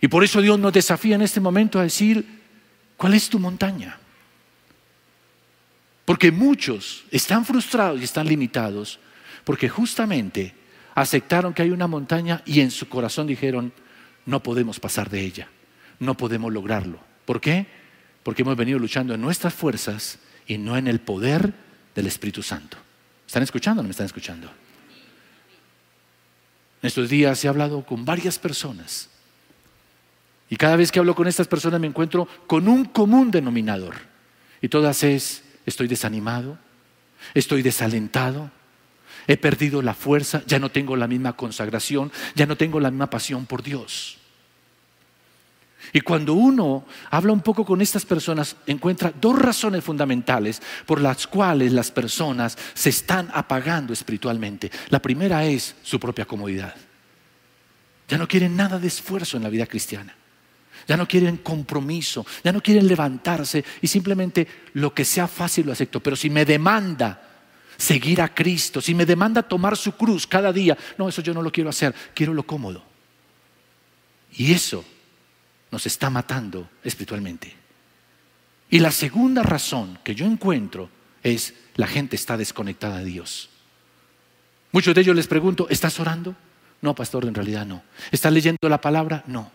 Y 0.00 0.08
por 0.08 0.22
eso 0.22 0.40
Dios 0.40 0.58
nos 0.58 0.72
desafía 0.72 1.16
en 1.16 1.22
este 1.22 1.40
momento 1.40 1.80
a 1.80 1.82
decir, 1.82 2.24
¿cuál 2.96 3.14
es 3.14 3.28
tu 3.28 3.38
montaña? 3.38 3.98
Porque 6.04 6.30
muchos 6.30 7.04
están 7.10 7.44
frustrados 7.44 8.00
y 8.00 8.04
están 8.04 8.26
limitados 8.26 9.00
porque 9.48 9.70
justamente 9.70 10.52
aceptaron 10.94 11.54
que 11.54 11.62
hay 11.62 11.70
una 11.70 11.86
montaña 11.86 12.42
y 12.44 12.60
en 12.60 12.70
su 12.70 12.86
corazón 12.86 13.26
dijeron, 13.26 13.72
no 14.26 14.42
podemos 14.42 14.78
pasar 14.78 15.08
de 15.08 15.22
ella, 15.22 15.48
no 16.00 16.18
podemos 16.18 16.52
lograrlo. 16.52 17.00
¿Por 17.24 17.40
qué? 17.40 17.66
Porque 18.22 18.42
hemos 18.42 18.58
venido 18.58 18.78
luchando 18.78 19.14
en 19.14 19.22
nuestras 19.22 19.54
fuerzas 19.54 20.18
y 20.46 20.58
no 20.58 20.76
en 20.76 20.86
el 20.86 21.00
poder 21.00 21.54
del 21.94 22.06
Espíritu 22.06 22.42
Santo. 22.42 22.76
¿Están 23.26 23.42
escuchando 23.42 23.80
o 23.80 23.82
no 23.84 23.86
me 23.86 23.92
están 23.92 24.04
escuchando? 24.04 24.48
En 26.82 26.86
estos 26.86 27.08
días 27.08 27.42
he 27.42 27.48
hablado 27.48 27.86
con 27.86 28.04
varias 28.04 28.38
personas 28.38 29.08
y 30.50 30.56
cada 30.56 30.76
vez 30.76 30.92
que 30.92 30.98
hablo 30.98 31.14
con 31.14 31.26
estas 31.26 31.48
personas 31.48 31.80
me 31.80 31.86
encuentro 31.86 32.28
con 32.46 32.68
un 32.68 32.84
común 32.84 33.30
denominador. 33.30 33.94
Y 34.60 34.68
todas 34.68 35.02
es, 35.04 35.42
estoy 35.64 35.88
desanimado, 35.88 36.58
estoy 37.32 37.62
desalentado, 37.62 38.50
he 39.28 39.36
perdido 39.36 39.82
la 39.82 39.94
fuerza, 39.94 40.42
ya 40.46 40.58
no 40.58 40.70
tengo 40.70 40.96
la 40.96 41.06
misma 41.06 41.34
consagración, 41.34 42.10
ya 42.34 42.46
no 42.46 42.56
tengo 42.56 42.80
la 42.80 42.90
misma 42.90 43.10
pasión 43.10 43.46
por 43.46 43.62
Dios. 43.62 44.16
Y 45.92 46.00
cuando 46.00 46.34
uno 46.34 46.84
habla 47.10 47.32
un 47.32 47.42
poco 47.42 47.64
con 47.64 47.80
estas 47.80 48.04
personas, 48.04 48.56
encuentra 48.66 49.12
dos 49.20 49.38
razones 49.38 49.84
fundamentales 49.84 50.60
por 50.86 51.00
las 51.00 51.26
cuales 51.26 51.72
las 51.72 51.90
personas 51.90 52.58
se 52.74 52.88
están 52.88 53.30
apagando 53.32 53.92
espiritualmente. 53.92 54.70
La 54.88 55.00
primera 55.00 55.44
es 55.44 55.76
su 55.82 56.00
propia 56.00 56.24
comodidad. 56.24 56.74
Ya 58.08 58.18
no 58.18 58.26
quieren 58.26 58.56
nada 58.56 58.78
de 58.78 58.88
esfuerzo 58.88 59.36
en 59.36 59.42
la 59.42 59.50
vida 59.50 59.66
cristiana. 59.66 60.14
Ya 60.86 60.96
no 60.96 61.06
quieren 61.06 61.38
compromiso, 61.38 62.24
ya 62.42 62.52
no 62.52 62.62
quieren 62.62 62.88
levantarse 62.88 63.62
y 63.82 63.86
simplemente 63.88 64.46
lo 64.72 64.94
que 64.94 65.04
sea 65.04 65.28
fácil 65.28 65.66
lo 65.66 65.72
acepto. 65.72 66.00
Pero 66.00 66.16
si 66.16 66.30
me 66.30 66.46
demanda 66.46 67.27
seguir 67.78 68.20
a 68.20 68.34
Cristo, 68.34 68.80
si 68.80 68.94
me 68.94 69.06
demanda 69.06 69.42
tomar 69.42 69.76
su 69.76 69.92
cruz 69.92 70.26
cada 70.26 70.52
día, 70.52 70.76
no, 70.98 71.08
eso 71.08 71.22
yo 71.22 71.32
no 71.32 71.40
lo 71.40 71.52
quiero 71.52 71.70
hacer, 71.70 71.94
quiero 72.12 72.34
lo 72.34 72.42
cómodo. 72.42 72.82
Y 74.36 74.52
eso 74.52 74.84
nos 75.70 75.86
está 75.86 76.10
matando 76.10 76.68
espiritualmente. 76.82 77.54
Y 78.68 78.80
la 78.80 78.90
segunda 78.90 79.42
razón 79.42 79.98
que 80.04 80.14
yo 80.14 80.26
encuentro 80.26 80.90
es 81.22 81.54
la 81.76 81.86
gente 81.86 82.16
está 82.16 82.36
desconectada 82.36 82.98
de 82.98 83.04
Dios. 83.04 83.48
Muchos 84.72 84.94
de 84.94 85.00
ellos 85.00 85.16
les 85.16 85.28
pregunto, 85.28 85.66
¿estás 85.70 85.98
orando? 86.00 86.36
No, 86.82 86.94
pastor, 86.94 87.24
en 87.24 87.34
realidad 87.34 87.64
no. 87.64 87.82
¿Estás 88.10 88.32
leyendo 88.32 88.68
la 88.68 88.80
palabra? 88.80 89.24
No. 89.26 89.50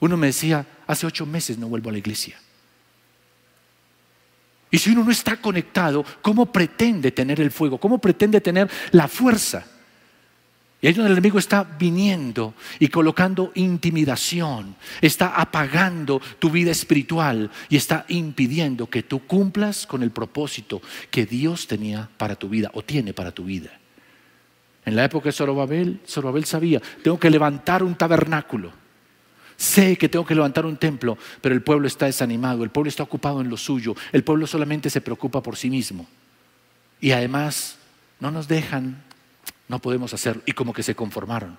Uno 0.00 0.16
me 0.16 0.28
decía, 0.28 0.66
hace 0.86 1.06
ocho 1.06 1.26
meses 1.26 1.58
no 1.58 1.68
vuelvo 1.68 1.88
a 1.88 1.92
la 1.92 1.98
iglesia. 1.98 2.38
Y 4.70 4.78
si 4.78 4.90
uno 4.90 5.04
no 5.04 5.10
está 5.10 5.36
conectado, 5.36 6.04
¿cómo 6.20 6.52
pretende 6.52 7.10
tener 7.10 7.40
el 7.40 7.50
fuego? 7.50 7.78
¿Cómo 7.78 7.98
pretende 7.98 8.40
tener 8.40 8.68
la 8.90 9.08
fuerza? 9.08 9.64
Y 10.80 10.86
ahí 10.86 10.92
donde 10.92 11.10
el 11.10 11.18
enemigo 11.18 11.40
está 11.40 11.64
viniendo 11.64 12.54
y 12.78 12.86
colocando 12.88 13.50
intimidación, 13.56 14.76
está 15.00 15.34
apagando 15.40 16.20
tu 16.38 16.50
vida 16.50 16.70
espiritual 16.70 17.50
y 17.68 17.76
está 17.76 18.04
impidiendo 18.08 18.88
que 18.88 19.02
tú 19.02 19.26
cumplas 19.26 19.86
con 19.86 20.04
el 20.04 20.12
propósito 20.12 20.80
que 21.10 21.26
Dios 21.26 21.66
tenía 21.66 22.08
para 22.16 22.36
tu 22.36 22.48
vida 22.48 22.70
o 22.74 22.82
tiene 22.82 23.12
para 23.12 23.32
tu 23.32 23.44
vida. 23.44 23.70
En 24.84 24.94
la 24.94 25.04
época 25.04 25.30
de 25.30 25.32
Zorobabel, 25.32 26.00
Zorobabel 26.06 26.44
sabía, 26.44 26.80
tengo 27.02 27.18
que 27.18 27.28
levantar 27.28 27.82
un 27.82 27.96
tabernáculo. 27.96 28.72
Sé 29.58 29.98
que 29.98 30.08
tengo 30.08 30.24
que 30.24 30.34
levantar 30.34 30.64
un 30.64 30.78
templo, 30.78 31.18
pero 31.42 31.54
el 31.54 31.62
pueblo 31.62 31.86
está 31.86 32.06
desanimado, 32.06 32.64
el 32.64 32.70
pueblo 32.70 32.88
está 32.88 33.02
ocupado 33.02 33.42
en 33.42 33.50
lo 33.50 33.58
suyo, 33.58 33.94
el 34.12 34.24
pueblo 34.24 34.46
solamente 34.46 34.88
se 34.88 35.02
preocupa 35.02 35.42
por 35.42 35.56
sí 35.56 35.68
mismo. 35.68 36.06
Y 37.00 37.10
además 37.10 37.76
no 38.20 38.30
nos 38.30 38.48
dejan 38.48 39.02
no 39.68 39.78
podemos 39.78 40.12
hacerlo. 40.14 40.42
Y 40.46 40.52
como 40.52 40.72
que 40.72 40.82
se 40.82 40.94
conformaron. 40.94 41.56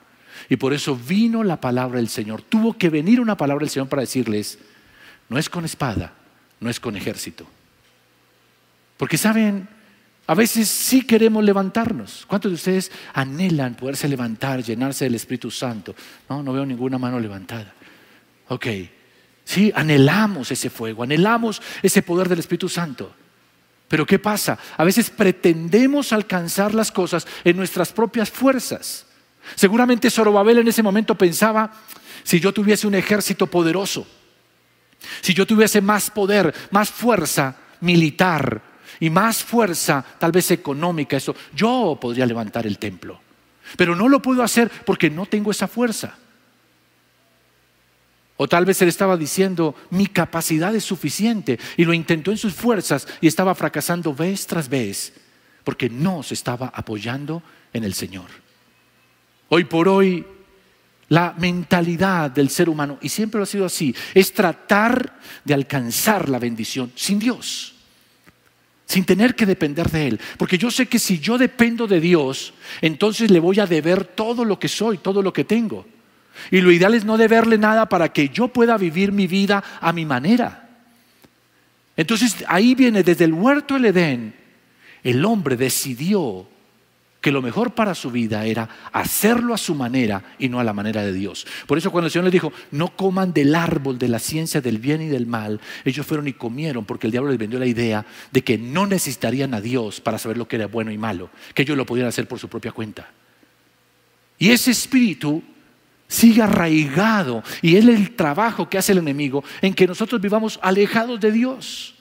Y 0.50 0.58
por 0.58 0.74
eso 0.74 0.96
vino 0.96 1.44
la 1.44 1.62
palabra 1.62 1.98
del 1.98 2.10
Señor. 2.10 2.42
Tuvo 2.42 2.78
que 2.78 2.90
venir 2.90 3.22
una 3.22 3.38
palabra 3.38 3.64
del 3.64 3.70
Señor 3.70 3.88
para 3.88 4.02
decirles, 4.02 4.58
no 5.30 5.38
es 5.38 5.50
con 5.50 5.66
espada, 5.66 6.14
no 6.60 6.70
es 6.70 6.80
con 6.80 6.96
ejército. 6.96 7.46
Porque 8.98 9.18
saben, 9.18 9.68
a 10.28 10.34
veces 10.34 10.68
sí 10.68 11.04
queremos 11.04 11.44
levantarnos. 11.44 12.26
¿Cuántos 12.28 12.52
de 12.52 12.56
ustedes 12.56 12.92
anhelan 13.14 13.76
poderse 13.76 14.08
levantar, 14.08 14.64
llenarse 14.64 15.06
del 15.06 15.16
Espíritu 15.16 15.52
Santo? 15.52 15.96
No, 16.28 16.44
no 16.44 16.54
veo 16.54 16.66
ninguna 16.66 16.98
mano 16.98 17.20
levantada. 17.20 17.74
Ok, 18.50 18.68
sí, 19.44 19.72
anhelamos 19.76 20.52
ese 20.52 20.70
fuego, 20.70 21.04
anhelamos 21.04 21.62
ese 21.82 22.02
poder 22.02 22.28
del 22.28 22.40
Espíritu 22.40 22.68
Santo. 22.68 23.14
Pero 23.88 24.06
¿qué 24.06 24.20
pasa? 24.20 24.58
A 24.78 24.84
veces 24.84 25.10
pretendemos 25.10 26.14
alcanzar 26.14 26.74
las 26.76 26.92
cosas 26.92 27.26
en 27.44 27.58
nuestras 27.58 27.92
propias 27.92 28.30
fuerzas. 28.30 29.06
Seguramente 29.56 30.12
Zorobabel 30.12 30.60
en 30.60 30.68
ese 30.68 30.84
momento 30.84 31.16
pensaba, 31.16 31.72
si 32.24 32.40
yo 32.40 32.54
tuviese 32.54 32.86
un 32.86 32.96
ejército 32.96 33.48
poderoso, 33.48 34.06
si 35.22 35.34
yo 35.34 35.48
tuviese 35.48 35.82
más 35.82 36.12
poder, 36.12 36.54
más 36.72 36.90
fuerza 36.90 37.56
militar 37.82 38.62
y 39.00 39.10
más 39.10 39.44
fuerza 39.44 40.04
tal 40.20 40.32
vez 40.32 40.52
económica, 40.52 41.18
eso, 41.18 41.36
yo 41.56 41.98
podría 42.00 42.26
levantar 42.26 42.68
el 42.68 42.78
templo. 42.78 43.20
Pero 43.78 43.96
no 43.96 44.08
lo 44.08 44.22
puedo 44.22 44.44
hacer 44.44 44.70
porque 44.86 45.10
no 45.10 45.26
tengo 45.26 45.52
esa 45.52 45.68
fuerza. 45.68 46.18
O 48.42 48.48
tal 48.48 48.64
vez 48.64 48.82
él 48.82 48.88
estaba 48.88 49.18
diciendo, 49.18 49.76
mi 49.90 50.08
capacidad 50.08 50.74
es 50.74 50.86
suficiente 50.86 51.60
y 51.76 51.84
lo 51.84 51.94
intentó 51.94 52.32
en 52.32 52.38
sus 52.38 52.54
fuerzas 52.54 53.06
y 53.20 53.28
estaba 53.28 53.54
fracasando 53.54 54.16
vez 54.16 54.48
tras 54.48 54.70
vez 54.70 55.12
porque 55.66 55.90
no 55.90 56.24
se 56.24 56.36
estaba 56.36 56.72
apoyando 56.74 57.44
en 57.74 57.84
el 57.84 57.94
Señor. 57.94 58.28
Hoy 59.50 59.66
por 59.66 59.90
hoy, 59.90 60.26
la 61.10 61.36
mentalidad 61.38 62.32
del 62.32 62.50
ser 62.50 62.70
humano, 62.70 62.98
y 63.02 63.10
siempre 63.10 63.40
lo 63.40 63.44
ha 63.44 63.46
sido 63.46 63.66
así, 63.66 63.94
es 64.14 64.32
tratar 64.32 65.20
de 65.44 65.54
alcanzar 65.54 66.30
la 66.30 66.40
bendición 66.40 66.94
sin 66.96 67.20
Dios, 67.20 67.76
sin 68.86 69.04
tener 69.04 69.36
que 69.36 69.46
depender 69.46 69.92
de 69.92 70.08
Él. 70.08 70.20
Porque 70.38 70.58
yo 70.58 70.72
sé 70.72 70.86
que 70.86 70.98
si 70.98 71.20
yo 71.20 71.38
dependo 71.38 71.88
de 71.88 72.00
Dios, 72.00 72.54
entonces 72.80 73.32
le 73.32 73.42
voy 73.42 73.60
a 73.60 73.68
deber 73.68 74.06
todo 74.06 74.46
lo 74.46 74.58
que 74.58 74.70
soy, 74.70 75.00
todo 75.00 75.22
lo 75.22 75.34
que 75.34 75.44
tengo. 75.44 75.86
Y 76.52 76.62
lo 76.62 76.72
ideal 76.72 76.94
es 76.94 77.06
no 77.06 77.18
deberle 77.18 77.58
nada 77.58 77.88
para 77.88 78.10
que 78.10 78.30
yo 78.30 78.48
pueda 78.48 78.78
vivir 78.78 79.12
mi 79.12 79.28
vida 79.28 79.64
a 79.82 79.94
mi 79.94 80.06
manera. 80.06 80.70
Entonces 81.96 82.46
ahí 82.48 82.76
viene 82.76 83.04
desde 83.04 83.26
el 83.26 83.34
huerto 83.34 83.74
del 83.74 83.86
Edén, 83.86 84.34
el 85.04 85.26
hombre 85.26 85.58
decidió 85.58 86.48
que 87.22 87.32
lo 87.32 87.42
mejor 87.42 87.76
para 87.76 87.96
su 87.96 88.12
vida 88.12 88.46
era 88.46 88.70
hacerlo 88.94 89.54
a 89.54 89.58
su 89.58 89.76
manera 89.76 90.24
y 90.40 90.48
no 90.48 90.60
a 90.60 90.64
la 90.64 90.74
manera 90.74 91.04
de 91.04 91.12
Dios. 91.12 91.46
Por 91.68 91.78
eso 91.78 91.92
cuando 91.92 92.06
el 92.06 92.12
Señor 92.12 92.26
les 92.26 92.34
dijo, 92.34 92.54
no 92.72 92.96
coman 92.96 93.34
del 93.34 93.56
árbol 93.56 94.00
de 94.00 94.08
la 94.08 94.20
ciencia 94.20 94.62
del 94.62 94.78
bien 94.78 95.02
y 95.02 95.08
del 95.08 95.28
mal, 95.28 95.60
ellos 95.84 96.06
fueron 96.06 96.28
y 96.28 96.34
comieron 96.34 96.86
porque 96.86 97.08
el 97.08 97.12
diablo 97.12 97.30
les 97.30 97.40
vendió 97.40 97.60
la 97.60 97.66
idea 97.66 98.06
de 98.32 98.44
que 98.44 98.58
no 98.58 98.88
necesitarían 98.88 99.54
a 99.54 99.62
Dios 99.62 100.00
para 100.00 100.18
saber 100.18 100.38
lo 100.38 100.48
que 100.48 100.56
era 100.56 100.68
bueno 100.68 100.92
y 100.92 100.98
malo, 100.98 101.30
que 101.54 101.64
ellos 101.64 101.76
lo 101.76 101.86
podían 101.86 102.08
hacer 102.08 102.28
por 102.28 102.40
su 102.40 102.48
propia 102.48 102.72
cuenta. 102.72 103.10
Y 104.38 104.52
ese 104.52 104.72
espíritu 104.72 105.44
sigue 106.10 106.42
arraigado 106.42 107.44
y 107.62 107.78
es 107.78 107.86
el 107.86 108.16
trabajo 108.16 108.68
que 108.68 108.78
hace 108.78 108.92
el 108.92 108.98
enemigo 108.98 109.44
en 109.62 109.74
que 109.74 109.88
nosotros 109.88 110.20
vivamos 110.20 110.60
alejados 110.62 111.20
de 111.22 111.32
Dios. 111.32 111.96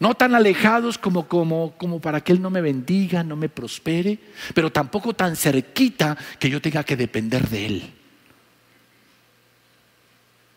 No 0.00 0.14
tan 0.14 0.34
alejados 0.34 0.98
como, 0.98 1.26
como, 1.28 1.72
como 1.78 2.00
para 2.00 2.20
que 2.20 2.32
Él 2.32 2.42
no 2.42 2.50
me 2.50 2.60
bendiga, 2.60 3.22
no 3.22 3.36
me 3.36 3.48
prospere, 3.48 4.18
pero 4.52 4.70
tampoco 4.70 5.14
tan 5.14 5.36
cerquita 5.36 6.18
que 6.38 6.50
yo 6.50 6.60
tenga 6.60 6.84
que 6.84 6.96
depender 6.96 7.48
de 7.48 7.66
Él. 7.66 7.92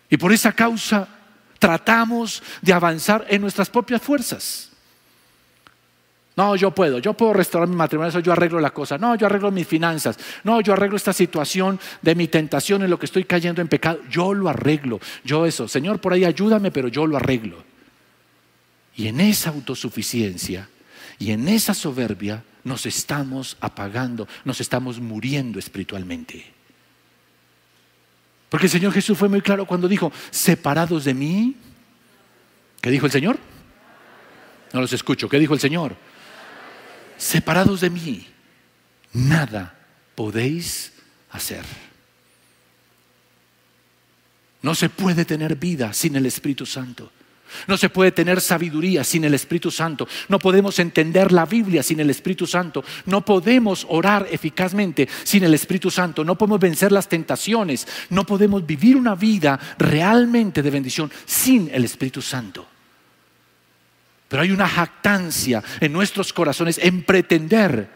Y 0.09 0.17
por 0.17 0.33
esa 0.33 0.51
causa 0.51 1.07
tratamos 1.59 2.41
de 2.62 2.74
avanzar 2.74 3.25
en 3.29 3.41
nuestras 3.41 3.69
propias 3.69 4.01
fuerzas. 4.01 4.71
No, 6.38 6.56
yo 6.56 6.70
puedo, 6.70 7.00
yo 7.00 7.15
puedo 7.15 7.34
restaurar 7.34 7.67
mi 7.67 7.75
matrimonio, 7.75 8.10
eso 8.10 8.20
yo 8.20 8.32
arreglo 8.32 8.60
la 8.60 8.70
cosa. 8.70 9.00
No, 9.00 9.15
yo 9.15 9.25
arreglo 9.25 9.50
mis 9.50 9.65
finanzas. 9.65 10.20
No, 10.44 10.62
yo 10.62 10.74
arreglo 10.74 10.96
esta 10.96 11.12
situación 11.12 11.79
de 12.03 12.13
mi 12.13 12.27
tentación 12.27 12.84
en 12.84 12.91
lo 12.91 13.00
que 13.00 13.08
estoy 13.08 13.24
cayendo 13.24 13.60
en 13.60 13.67
pecado. 13.67 14.01
Yo 14.08 14.36
lo 14.36 14.48
arreglo. 14.48 15.00
Yo 15.24 15.48
eso, 15.48 15.67
Señor, 15.67 16.00
por 16.00 16.13
ahí 16.13 16.25
ayúdame, 16.25 16.70
pero 16.70 16.89
yo 16.89 17.08
lo 17.08 17.17
arreglo. 17.17 17.63
Y 18.96 19.08
en 19.08 19.20
esa 19.20 19.50
autosuficiencia 19.50 20.70
y 21.17 21.32
en 21.32 21.48
esa 21.48 21.74
soberbia 21.74 22.44
nos 22.63 22.86
estamos 22.86 23.58
apagando, 23.60 24.27
nos 24.46 24.62
estamos 24.62 25.00
muriendo 25.00 25.58
espiritualmente. 25.58 26.46
Porque 28.50 28.67
el 28.67 28.72
Señor 28.72 28.94
Jesús 28.94 29.17
fue 29.17 29.27
muy 29.27 29.41
claro 29.41 29.65
cuando 29.65 29.88
dijo, 29.88 30.12
separados 30.29 31.03
de 31.03 31.15
mí. 31.15 31.56
¿Qué 32.79 32.91
dijo 32.91 33.08
el 33.08 33.12
Señor? 33.12 33.39
No 34.72 34.82
los 34.82 34.94
escucho. 34.94 35.27
¿Qué 35.27 35.39
dijo 35.39 35.56
el 35.56 35.60
Señor? 35.60 35.96
Separados 37.17 37.81
de 37.81 37.89
mí, 37.89 38.27
nada 39.13 39.75
podéis 40.15 40.93
hacer. 41.31 41.63
No 44.62 44.75
se 44.75 44.89
puede 44.89 45.25
tener 45.25 45.55
vida 45.55 45.93
sin 45.93 46.15
el 46.15 46.25
Espíritu 46.25 46.65
Santo. 46.65 47.12
No 47.67 47.77
se 47.77 47.89
puede 47.89 48.12
tener 48.12 48.41
sabiduría 48.41 49.03
sin 49.03 49.24
el 49.24 49.33
Espíritu 49.33 49.71
Santo. 49.71 50.07
No 50.27 50.39
podemos 50.39 50.79
entender 50.79 51.31
la 51.31 51.45
Biblia 51.45 51.81
sin 51.81 52.00
el 52.00 52.09
Espíritu 52.09 52.45
Santo. 52.45 52.83
No 53.05 53.24
podemos 53.24 53.86
orar 53.89 54.27
eficazmente 54.29 55.07
sin 55.24 55.43
el 55.43 55.53
Espíritu 55.53 55.89
Santo. 55.89 56.24
No 56.24 56.38
podemos 56.38 56.59
vencer 56.59 56.91
las 56.91 57.07
tentaciones. 57.07 57.88
No 58.09 58.25
podemos 58.25 58.65
vivir 58.65 58.97
una 58.97 59.15
vida 59.15 59.59
realmente 59.77 60.62
de 60.62 60.69
bendición 60.69 61.12
sin 61.25 61.69
el 61.74 61.86
Espíritu 61.86 62.21
Santo. 62.21 62.67
Pero 64.27 64.41
hay 64.41 64.51
una 64.51 64.67
jactancia 64.67 65.63
en 65.79 65.93
nuestros 65.93 66.34
corazones 66.34 66.77
en 66.79 67.03
pretender 67.03 67.89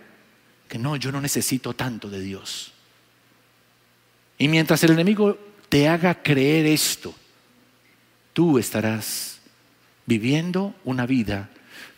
que 0.68 0.78
no, 0.78 0.96
yo 0.96 1.12
no 1.12 1.20
necesito 1.20 1.74
tanto 1.74 2.10
de 2.10 2.22
Dios. 2.22 2.72
Y 4.38 4.48
mientras 4.48 4.84
el 4.84 4.92
enemigo 4.92 5.38
te 5.68 5.88
haga 5.88 6.24
creer 6.24 6.66
esto, 6.66 7.14
tú 8.34 8.58
estarás 8.58 9.40
viviendo 10.06 10.76
una 10.86 11.06
vida 11.06 11.50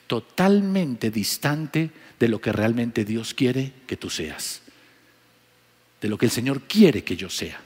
totalmente 0.08 1.12
distante 1.12 1.92
de 2.20 2.28
lo 2.28 2.42
que 2.42 2.52
realmente 2.52 3.06
Dios 3.06 3.34
quiere 3.34 3.74
que 3.88 3.98
tú 3.98 4.10
seas, 4.10 4.62
de 6.02 6.10
lo 6.10 6.18
que 6.18 6.26
el 6.26 6.32
Señor 6.32 6.62
quiere 6.62 7.04
que 7.04 7.16
yo 7.16 7.30
sea. 7.30 7.62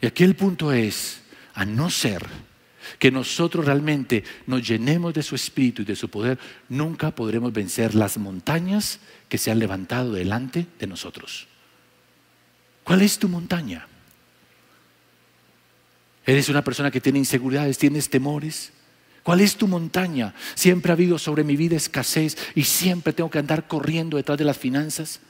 Y 0.00 0.06
aquí 0.06 0.24
el 0.24 0.34
punto 0.36 0.72
es, 0.72 1.20
a 1.54 1.64
no 1.64 1.90
ser 1.90 2.26
que 2.98 3.10
nosotros 3.10 3.64
realmente 3.64 4.24
nos 4.46 4.66
llenemos 4.66 5.14
de 5.14 5.22
su 5.22 5.34
espíritu 5.34 5.82
y 5.82 5.84
de 5.84 5.96
su 5.96 6.08
poder, 6.08 6.38
nunca 6.68 7.10
podremos 7.10 7.52
vencer 7.52 7.94
las 7.94 8.18
montañas 8.18 9.00
que 9.28 9.38
se 9.38 9.50
han 9.50 9.58
levantado 9.58 10.12
delante 10.12 10.66
de 10.78 10.86
nosotros. 10.86 11.46
¿Cuál 12.84 13.02
es 13.02 13.18
tu 13.18 13.28
montaña? 13.28 13.86
¿Eres 16.26 16.48
una 16.48 16.62
persona 16.62 16.90
que 16.90 17.00
tiene 17.00 17.18
inseguridades, 17.18 17.78
tienes 17.78 18.10
temores? 18.10 18.72
¿Cuál 19.22 19.40
es 19.40 19.56
tu 19.56 19.68
montaña? 19.68 20.34
Siempre 20.54 20.92
ha 20.92 20.94
habido 20.94 21.18
sobre 21.18 21.44
mi 21.44 21.56
vida 21.56 21.76
escasez 21.76 22.36
y 22.54 22.64
siempre 22.64 23.12
tengo 23.12 23.30
que 23.30 23.38
andar 23.38 23.68
corriendo 23.68 24.16
detrás 24.16 24.38
de 24.38 24.44
las 24.44 24.58
finanzas. 24.58 25.20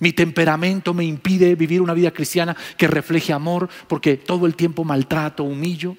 Mi 0.00 0.12
temperamento 0.12 0.94
me 0.94 1.04
impide 1.04 1.54
vivir 1.54 1.80
una 1.80 1.94
vida 1.94 2.12
cristiana 2.12 2.56
que 2.76 2.86
refleje 2.86 3.32
amor 3.32 3.68
porque 3.88 4.16
todo 4.16 4.46
el 4.46 4.54
tiempo 4.54 4.84
maltrato, 4.84 5.44
humillo. 5.44 5.96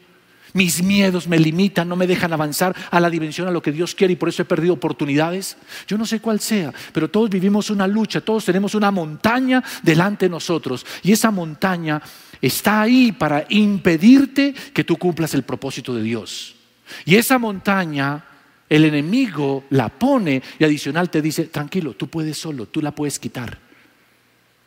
Mis 0.54 0.82
miedos 0.82 1.28
me 1.28 1.38
limitan, 1.38 1.88
no 1.88 1.96
me 1.96 2.08
dejan 2.08 2.34
avanzar 2.34 2.76
a 2.92 3.00
la 3.00 3.10
dimensión 3.10 3.48
a 3.48 3.52
lo 3.52 3.62
que 3.62 3.72
Dios 3.72 3.96
quiere 3.96 4.14
y 4.14 4.16
por 4.16 4.30
eso 4.30 4.42
he 4.42 4.46
perdido 4.46 4.74
oportunidades. 4.74 5.58
Yo 5.88 5.98
no 5.98 6.06
sé 6.06 6.20
cuál 6.20 6.40
sea, 6.40 6.74
pero 6.94 7.10
todos 7.10 7.30
vivimos 7.30 7.70
una 7.70 7.88
lucha, 7.88 8.22
todos 8.22 8.46
tenemos 8.46 8.76
una 8.76 8.92
montaña 8.92 9.64
delante 9.84 10.26
de 10.26 10.30
nosotros 10.30 10.86
y 11.04 11.12
esa 11.12 11.32
montaña 11.32 12.02
está 12.42 12.82
ahí 12.82 13.12
para 13.12 13.46
impedirte 13.50 14.54
que 14.74 14.84
tú 14.84 14.98
cumplas 14.98 15.34
el 15.34 15.44
propósito 15.44 15.94
de 15.94 16.04
Dios. 16.04 16.56
Y 17.06 17.16
esa 17.16 17.38
montaña, 17.38 18.26
el 18.68 18.86
enemigo 18.86 19.66
la 19.70 19.90
pone 19.90 20.42
y 20.58 20.64
adicional 20.64 21.10
te 21.10 21.22
dice, 21.22 21.46
tranquilo, 21.46 21.94
tú 21.94 22.08
puedes 22.08 22.38
solo, 22.38 22.66
tú 22.66 22.82
la 22.82 22.92
puedes 22.92 23.20
quitar. 23.20 23.69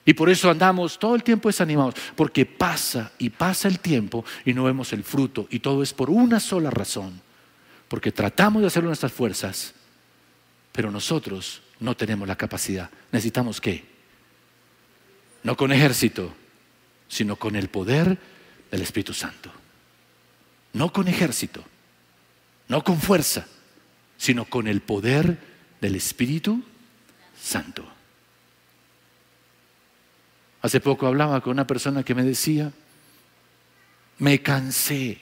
Y 0.05 0.15
por 0.15 0.29
eso 0.29 0.51
andamos 0.51 0.99
todo 0.99 1.15
el 1.15 1.23
tiempo 1.23 1.49
desanimados, 1.49 1.95
porque 2.17 2.45
pasa 2.45 3.13
y 3.19 3.31
pasa 3.31 3.69
el 3.69 3.79
tiempo 3.79 4.25
y 4.45 4.53
no 4.53 4.65
vemos 4.65 4.93
el 4.93 5.05
fruto. 5.05 5.47
Y 5.51 5.61
todo 5.61 5.83
es 5.83 5.93
por 5.93 6.11
una 6.11 6.41
sola 6.41 6.71
razón, 6.71 7.21
porque 7.89 8.11
tratamos 8.11 8.63
de 8.63 8.69
hacer 8.69 8.83
nuestras 8.83 9.13
fuerzas, 9.13 9.75
pero 10.73 10.91
nosotros 10.91 11.63
no 11.79 11.97
tenemos 11.97 12.27
la 12.27 12.37
capacidad. 12.37 12.91
Necesitamos 13.13 13.61
qué? 13.61 13.85
No 15.45 15.57
con 15.57 15.71
ejército, 15.73 16.35
sino 17.07 17.37
con 17.37 17.55
el 17.55 17.69
poder 17.69 18.19
del 18.71 18.83
Espíritu 18.83 19.13
Santo. 19.13 19.53
No 20.73 20.93
con 20.93 21.07
ejército, 21.07 21.63
no 22.69 22.83
con 22.83 22.99
fuerza, 22.99 23.47
sino 24.17 24.47
con 24.47 24.67
el 24.67 24.81
poder 24.81 25.39
del 25.81 25.95
Espíritu 25.95 26.63
Santo. 27.41 27.85
Hace 30.63 30.81
poco 30.81 31.07
hablaba 31.07 31.41
con 31.41 31.53
una 31.53 31.67
persona 31.67 32.05
que 32.05 32.15
me 32.15 32.23
decía, 32.23 32.73
me 34.19 34.41
cansé 34.41 35.19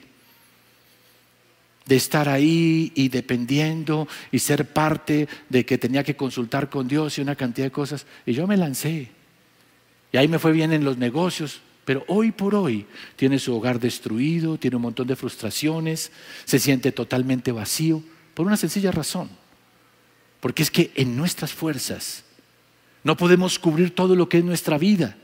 de 1.86 1.96
estar 1.96 2.28
ahí 2.28 2.92
y 2.94 3.08
dependiendo 3.08 4.06
y 4.30 4.38
ser 4.38 4.66
parte 4.66 5.26
de 5.48 5.64
que 5.64 5.78
tenía 5.78 6.04
que 6.04 6.14
consultar 6.14 6.68
con 6.68 6.86
Dios 6.86 7.18
y 7.18 7.22
una 7.22 7.34
cantidad 7.34 7.66
de 7.66 7.72
cosas. 7.72 8.06
Y 8.26 8.32
yo 8.32 8.46
me 8.46 8.56
lancé. 8.56 9.08
Y 10.12 10.16
ahí 10.16 10.28
me 10.28 10.38
fue 10.38 10.52
bien 10.52 10.72
en 10.72 10.84
los 10.84 10.98
negocios, 10.98 11.62
pero 11.84 12.04
hoy 12.06 12.32
por 12.32 12.54
hoy 12.54 12.86
tiene 13.16 13.38
su 13.38 13.56
hogar 13.56 13.80
destruido, 13.80 14.58
tiene 14.58 14.76
un 14.76 14.82
montón 14.82 15.06
de 15.06 15.16
frustraciones, 15.16 16.12
se 16.44 16.58
siente 16.58 16.92
totalmente 16.92 17.50
vacío, 17.50 18.02
por 18.34 18.46
una 18.46 18.56
sencilla 18.56 18.92
razón. 18.92 19.30
Porque 20.40 20.62
es 20.62 20.70
que 20.70 20.92
en 20.94 21.16
nuestras 21.16 21.52
fuerzas 21.52 22.24
no 23.02 23.16
podemos 23.16 23.58
cubrir 23.58 23.94
todo 23.94 24.14
lo 24.14 24.28
que 24.28 24.38
es 24.38 24.44
nuestra 24.44 24.78
vida. 24.78 25.16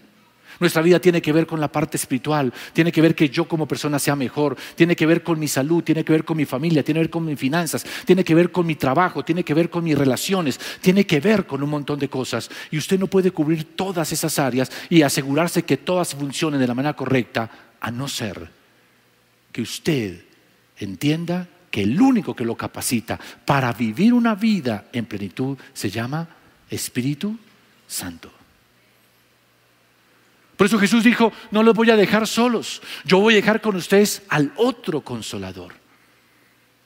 Nuestra 0.58 0.82
vida 0.82 1.00
tiene 1.00 1.20
que 1.20 1.32
ver 1.32 1.46
con 1.46 1.60
la 1.60 1.70
parte 1.70 1.96
espiritual, 1.96 2.52
tiene 2.72 2.90
que 2.90 3.00
ver 3.00 3.14
que 3.14 3.28
yo 3.28 3.46
como 3.46 3.68
persona 3.68 3.98
sea 3.98 4.16
mejor, 4.16 4.56
tiene 4.74 4.96
que 4.96 5.06
ver 5.06 5.22
con 5.22 5.38
mi 5.38 5.48
salud, 5.48 5.82
tiene 5.82 6.04
que 6.04 6.12
ver 6.12 6.24
con 6.24 6.36
mi 6.36 6.44
familia, 6.44 6.82
tiene 6.82 6.98
que 6.98 7.04
ver 7.04 7.10
con 7.10 7.24
mis 7.24 7.38
finanzas, 7.38 7.84
tiene 8.04 8.24
que 8.24 8.34
ver 8.34 8.50
con 8.50 8.66
mi 8.66 8.74
trabajo, 8.74 9.24
tiene 9.24 9.44
que 9.44 9.54
ver 9.54 9.70
con 9.70 9.84
mis 9.84 9.96
relaciones, 9.96 10.58
tiene 10.80 11.06
que 11.06 11.20
ver 11.20 11.46
con 11.46 11.62
un 11.62 11.70
montón 11.70 11.98
de 11.98 12.08
cosas. 12.08 12.50
Y 12.70 12.78
usted 12.78 12.98
no 12.98 13.06
puede 13.06 13.30
cubrir 13.30 13.76
todas 13.76 14.12
esas 14.12 14.38
áreas 14.38 14.70
y 14.88 15.02
asegurarse 15.02 15.64
que 15.64 15.76
todas 15.76 16.14
funcionen 16.14 16.60
de 16.60 16.66
la 16.66 16.74
manera 16.74 16.96
correcta, 16.96 17.50
a 17.80 17.90
no 17.90 18.08
ser 18.08 18.48
que 19.52 19.62
usted 19.62 20.24
entienda 20.78 21.48
que 21.70 21.82
el 21.82 22.00
único 22.00 22.34
que 22.34 22.44
lo 22.44 22.56
capacita 22.56 23.18
para 23.44 23.72
vivir 23.72 24.12
una 24.12 24.34
vida 24.34 24.86
en 24.92 25.06
plenitud 25.06 25.58
se 25.72 25.90
llama 25.90 26.28
Espíritu 26.70 27.38
Santo. 27.86 28.35
Por 30.56 30.66
eso 30.66 30.78
Jesús 30.78 31.04
dijo, 31.04 31.32
no 31.50 31.62
los 31.62 31.74
voy 31.74 31.90
a 31.90 31.96
dejar 31.96 32.26
solos, 32.26 32.80
yo 33.04 33.20
voy 33.20 33.34
a 33.34 33.36
dejar 33.36 33.60
con 33.60 33.76
ustedes 33.76 34.22
al 34.28 34.52
otro 34.56 35.02
consolador. 35.02 35.74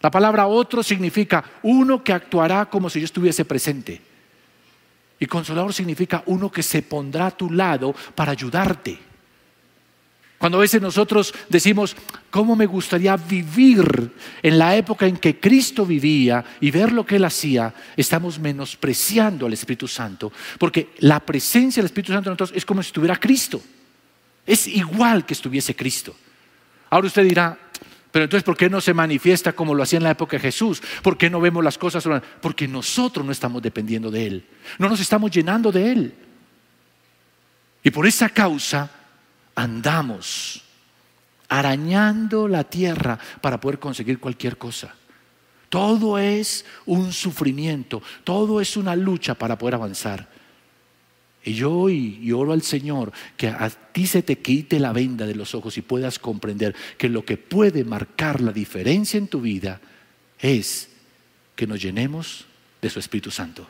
La 0.01 0.11
palabra 0.11 0.47
otro 0.47 0.83
significa 0.83 1.45
uno 1.63 2.03
que 2.03 2.13
actuará 2.13 2.67
como 2.67 2.89
si 2.89 3.01
yo 3.01 3.05
estuviese 3.05 3.45
presente. 3.45 4.01
Y 5.19 5.27
consolador 5.27 5.75
significa 5.75 6.23
uno 6.27 6.51
que 6.51 6.63
se 6.63 6.83
pondrá 6.83 7.27
a 7.27 7.31
tu 7.31 7.51
lado 7.51 7.95
para 8.15 8.33
ayudarte. 8.33 9.10
Cuando 10.41 10.57
a 10.57 10.63
veces 10.63 10.81
nosotros 10.81 11.35
decimos, 11.51 11.95
¿cómo 12.31 12.57
me 12.57 12.65
gustaría 12.65 13.15
vivir 13.15 14.11
en 14.43 14.59
la 14.59 14.75
época 14.75 15.07
en 15.07 15.19
que 15.19 15.39
Cristo 15.39 15.85
vivía 15.85 16.43
y 16.63 16.71
ver 16.71 16.93
lo 16.93 17.05
que 17.05 17.17
Él 17.17 17.27
hacía? 17.27 17.75
Estamos 17.95 18.39
menospreciando 18.39 19.45
al 19.45 19.53
Espíritu 19.53 19.87
Santo, 19.87 20.33
porque 20.57 20.95
la 21.01 21.21
presencia 21.21 21.83
del 21.83 21.89
Espíritu 21.89 22.15
Santo 22.15 22.31
en 22.31 22.33
nosotros 22.33 22.57
es 22.57 22.65
como 22.65 22.83
si 22.83 22.87
estuviera 22.87 23.21
Cristo. 23.21 23.61
Es 24.47 24.67
igual 24.67 25.27
que 25.27 25.35
estuviese 25.35 25.77
Cristo. 25.77 26.17
Ahora 26.89 27.09
usted 27.09 27.25
dirá, 27.25 27.59
pero 28.11 28.25
entonces, 28.25 28.43
¿por 28.43 28.57
qué 28.57 28.71
no 28.71 28.81
se 28.81 28.95
manifiesta 28.95 29.53
como 29.53 29.75
lo 29.75 29.83
hacía 29.83 29.99
en 29.99 30.05
la 30.05 30.13
época 30.13 30.39
de 30.39 30.45
Jesús? 30.45 30.83
¿Por 31.03 31.19
qué 31.19 31.29
no 31.29 31.43
vemos 31.43 31.63
las 31.63 31.77
cosas? 31.77 32.03
Porque 32.41 32.67
nosotros 32.67 33.27
no 33.27 33.33
estamos 33.33 33.61
dependiendo 33.61 34.11
de 34.11 34.27
Él. 34.27 34.47
No 34.79 34.89
nos 34.89 35.01
estamos 35.01 35.31
llenando 35.31 35.71
de 35.71 35.93
Él. 35.93 36.15
Y 37.83 37.91
por 37.91 38.07
esa 38.07 38.31
causa 38.31 38.91
andamos 39.61 40.63
arañando 41.49 42.49
la 42.49 42.65
tierra 42.65 43.19
para 43.41 43.61
poder 43.61 43.79
conseguir 43.79 44.19
cualquier 44.19 44.57
cosa. 44.57 44.95
Todo 45.69 46.19
es 46.19 46.65
un 46.87 47.13
sufrimiento, 47.13 48.03
todo 48.25 48.61
es 48.61 48.77
una 48.77 48.97
lucha 48.97 49.35
para 49.35 49.59
poder 49.59 49.75
avanzar. 49.75 50.29
Y 51.43 51.55
yo 51.55 51.89
y 51.89 52.33
oro 52.33 52.53
al 52.53 52.63
Señor 52.63 53.13
que 53.37 53.49
a 53.49 53.71
ti 53.71 54.07
se 54.07 54.23
te 54.23 54.39
quite 54.39 54.79
la 54.79 54.93
venda 54.93 55.27
de 55.27 55.35
los 55.35 55.55
ojos 55.55 55.77
y 55.79 55.83
puedas 55.83 56.19
comprender 56.19 56.75
que 56.99 57.09
lo 57.09 57.25
que 57.25 57.37
puede 57.37 57.85
marcar 57.85 58.41
la 58.41 58.53
diferencia 58.53 59.19
en 59.19 59.29
tu 59.29 59.41
vida 59.41 59.81
es 60.39 60.91
que 61.55 61.67
nos 61.67 61.81
llenemos 61.81 62.47
de 62.81 62.91
su 62.91 62.99
Espíritu 62.99 63.31
Santo. 63.31 63.67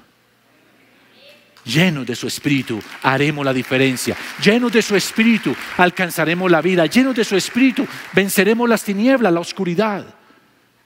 Llenos 1.64 2.06
de 2.06 2.16
su 2.16 2.26
espíritu 2.26 2.80
haremos 3.02 3.44
la 3.44 3.52
diferencia. 3.52 4.16
Llenos 4.42 4.72
de 4.72 4.82
su 4.82 4.96
espíritu 4.96 5.54
alcanzaremos 5.76 6.50
la 6.50 6.62
vida. 6.62 6.86
Llenos 6.86 7.14
de 7.14 7.24
su 7.24 7.36
espíritu 7.36 7.86
venceremos 8.12 8.68
las 8.68 8.82
tinieblas, 8.82 9.32
la 9.32 9.40
oscuridad. 9.40 10.06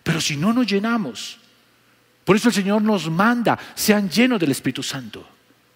Pero 0.03 0.21
si 0.21 0.37
no 0.37 0.53
nos 0.53 0.67
llenamos, 0.67 1.39
por 2.25 2.37
eso 2.37 2.49
el 2.49 2.55
Señor 2.55 2.83
nos 2.83 3.09
manda, 3.11 3.59
sean 3.75 4.09
llenos 4.09 4.41
del 4.41 4.51
Espíritu 4.51 4.83
Santo. 4.83 5.27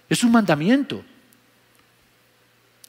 Es 0.09 0.25
un 0.25 0.33
mandamiento. 0.33 1.05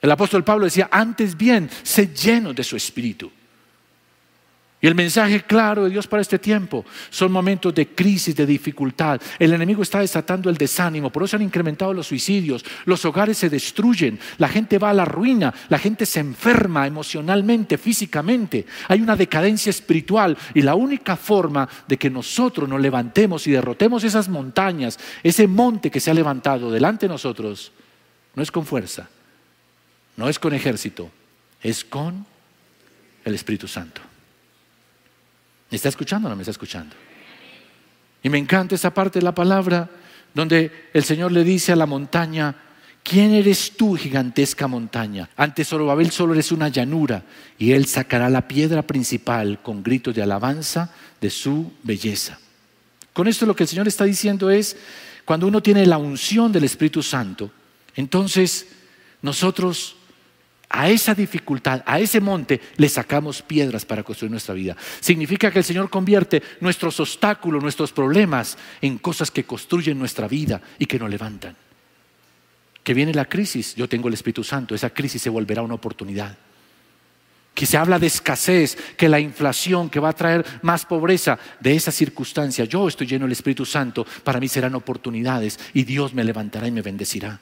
El 0.01 0.11
apóstol 0.11 0.43
Pablo 0.43 0.65
decía, 0.65 0.87
antes 0.91 1.35
bien, 1.35 1.69
sé 1.83 2.13
lleno 2.13 2.53
de 2.53 2.63
su 2.63 2.77
espíritu. 2.77 3.31
Y 4.81 4.87
el 4.87 4.95
mensaje 4.95 5.41
claro 5.41 5.83
de 5.83 5.89
Dios 5.89 6.07
para 6.07 6.21
este 6.21 6.39
tiempo 6.39 6.85
son 7.09 7.33
momentos 7.33 7.75
de 7.75 7.89
crisis, 7.89 8.33
de 8.33 8.45
dificultad. 8.45 9.19
El 9.37 9.51
enemigo 9.51 9.83
está 9.83 9.99
desatando 9.99 10.49
el 10.49 10.55
desánimo, 10.55 11.09
por 11.09 11.23
eso 11.23 11.35
han 11.35 11.41
incrementado 11.41 11.93
los 11.93 12.07
suicidios, 12.07 12.63
los 12.85 13.03
hogares 13.03 13.37
se 13.37 13.49
destruyen, 13.49 14.17
la 14.37 14.47
gente 14.47 14.77
va 14.77 14.91
a 14.91 14.93
la 14.93 15.03
ruina, 15.03 15.53
la 15.67 15.77
gente 15.77 16.05
se 16.05 16.21
enferma 16.21 16.87
emocionalmente, 16.87 17.77
físicamente. 17.77 18.65
Hay 18.87 19.01
una 19.01 19.17
decadencia 19.17 19.69
espiritual 19.69 20.37
y 20.53 20.61
la 20.61 20.75
única 20.75 21.17
forma 21.17 21.67
de 21.85 21.97
que 21.97 22.09
nosotros 22.09 22.69
nos 22.69 22.79
levantemos 22.79 23.47
y 23.47 23.51
derrotemos 23.51 24.05
esas 24.05 24.29
montañas, 24.29 24.97
ese 25.23 25.45
monte 25.45 25.91
que 25.91 25.99
se 25.99 26.09
ha 26.09 26.13
levantado 26.13 26.71
delante 26.71 27.05
de 27.05 27.11
nosotros, 27.11 27.73
no 28.33 28.41
es 28.41 28.49
con 28.49 28.65
fuerza, 28.65 29.09
no 30.15 30.29
es 30.29 30.39
con 30.39 30.53
ejército, 30.53 31.11
es 31.61 31.83
con 31.83 32.25
el 33.25 33.35
Espíritu 33.35 33.67
Santo. 33.67 34.08
¿Me 35.69 35.75
está 35.75 35.89
escuchando 35.89 36.27
o 36.27 36.29
no 36.29 36.35
me 36.35 36.41
está 36.41 36.51
escuchando? 36.51 36.95
Y 38.23 38.29
me 38.29 38.37
encanta 38.37 38.75
esa 38.75 38.93
parte 38.93 39.19
de 39.19 39.23
la 39.23 39.33
palabra 39.33 39.89
donde 40.33 40.89
el 40.93 41.03
Señor 41.03 41.31
le 41.31 41.43
dice 41.43 41.71
a 41.71 41.75
la 41.75 41.85
montaña, 41.85 42.55
¿quién 43.03 43.33
eres 43.33 43.73
tú, 43.77 43.95
gigantesca 43.95 44.67
montaña? 44.67 45.29
Ante 45.37 45.63
Zorobabel 45.63 46.11
solo 46.11 46.33
eres 46.33 46.51
una 46.51 46.69
llanura 46.69 47.23
y 47.57 47.71
él 47.71 47.85
sacará 47.85 48.29
la 48.29 48.47
piedra 48.47 48.81
principal 48.81 49.61
con 49.61 49.83
gritos 49.83 50.15
de 50.15 50.23
alabanza 50.23 50.93
de 51.21 51.29
su 51.29 51.71
belleza. 51.83 52.39
Con 53.13 53.27
esto 53.27 53.45
lo 53.45 53.55
que 53.55 53.63
el 53.63 53.69
Señor 53.69 53.87
está 53.87 54.05
diciendo 54.05 54.49
es, 54.49 54.75
cuando 55.25 55.47
uno 55.47 55.61
tiene 55.61 55.85
la 55.85 55.97
unción 55.97 56.51
del 56.51 56.63
Espíritu 56.63 57.03
Santo, 57.03 57.51
entonces 57.95 58.67
nosotros 59.21 59.95
a 60.69 60.89
esa 60.89 61.15
dificultad, 61.15 61.81
a 61.85 61.99
ese 61.99 62.21
monte, 62.21 62.61
le 62.77 62.87
sacamos 62.89 63.41
piedras 63.41 63.85
para 63.85 64.03
construir 64.03 64.31
nuestra 64.31 64.53
vida. 64.53 64.77
Significa 64.99 65.49
que 65.51 65.59
el 65.59 65.65
Señor 65.65 65.89
convierte 65.89 66.43
nuestros 66.61 66.99
obstáculos, 66.99 67.61
nuestros 67.61 67.91
problemas 67.91 68.57
en 68.81 68.99
cosas 68.99 69.31
que 69.31 69.45
construyen 69.45 69.97
nuestra 69.97 70.27
vida 70.27 70.61
y 70.77 70.85
que 70.85 70.99
nos 70.99 71.09
levantan. 71.09 71.55
Que 72.83 72.93
viene 72.93 73.13
la 73.13 73.25
crisis, 73.25 73.75
yo 73.75 73.89
tengo 73.89 74.07
el 74.07 74.13
Espíritu 74.13 74.43
Santo, 74.43 74.75
esa 74.75 74.91
crisis 74.91 75.21
se 75.21 75.29
volverá 75.29 75.63
una 75.63 75.73
oportunidad. 75.73 76.37
Que 77.55 77.65
se 77.65 77.75
habla 77.75 77.97
de 77.97 78.07
escasez, 78.07 78.77
que 78.95 79.09
la 79.09 79.19
inflación, 79.19 79.89
que 79.89 79.99
va 79.99 80.09
a 80.09 80.13
traer 80.13 80.45
más 80.61 80.85
pobreza, 80.85 81.39
de 81.59 81.75
esa 81.75 81.91
circunstancia, 81.91 82.65
yo 82.65 82.87
estoy 82.87 83.07
lleno 83.07 83.25
del 83.25 83.33
Espíritu 83.33 83.65
Santo, 83.65 84.05
para 84.23 84.39
mí 84.39 84.47
serán 84.47 84.75
oportunidades 84.75 85.59
y 85.73 85.83
Dios 85.83 86.13
me 86.13 86.23
levantará 86.23 86.67
y 86.67 86.71
me 86.71 86.83
bendecirá 86.83 87.39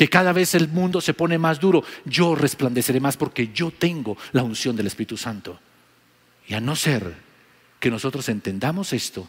que 0.00 0.08
cada 0.08 0.32
vez 0.32 0.54
el 0.54 0.68
mundo 0.68 1.02
se 1.02 1.12
pone 1.12 1.36
más 1.36 1.60
duro, 1.60 1.84
yo 2.06 2.34
resplandeceré 2.34 3.00
más 3.00 3.18
porque 3.18 3.48
yo 3.52 3.70
tengo 3.70 4.16
la 4.32 4.42
unción 4.42 4.74
del 4.74 4.86
Espíritu 4.86 5.18
Santo. 5.18 5.60
Y 6.48 6.54
a 6.54 6.60
no 6.62 6.74
ser 6.74 7.14
que 7.78 7.90
nosotros 7.90 8.26
entendamos 8.30 8.94
esto, 8.94 9.28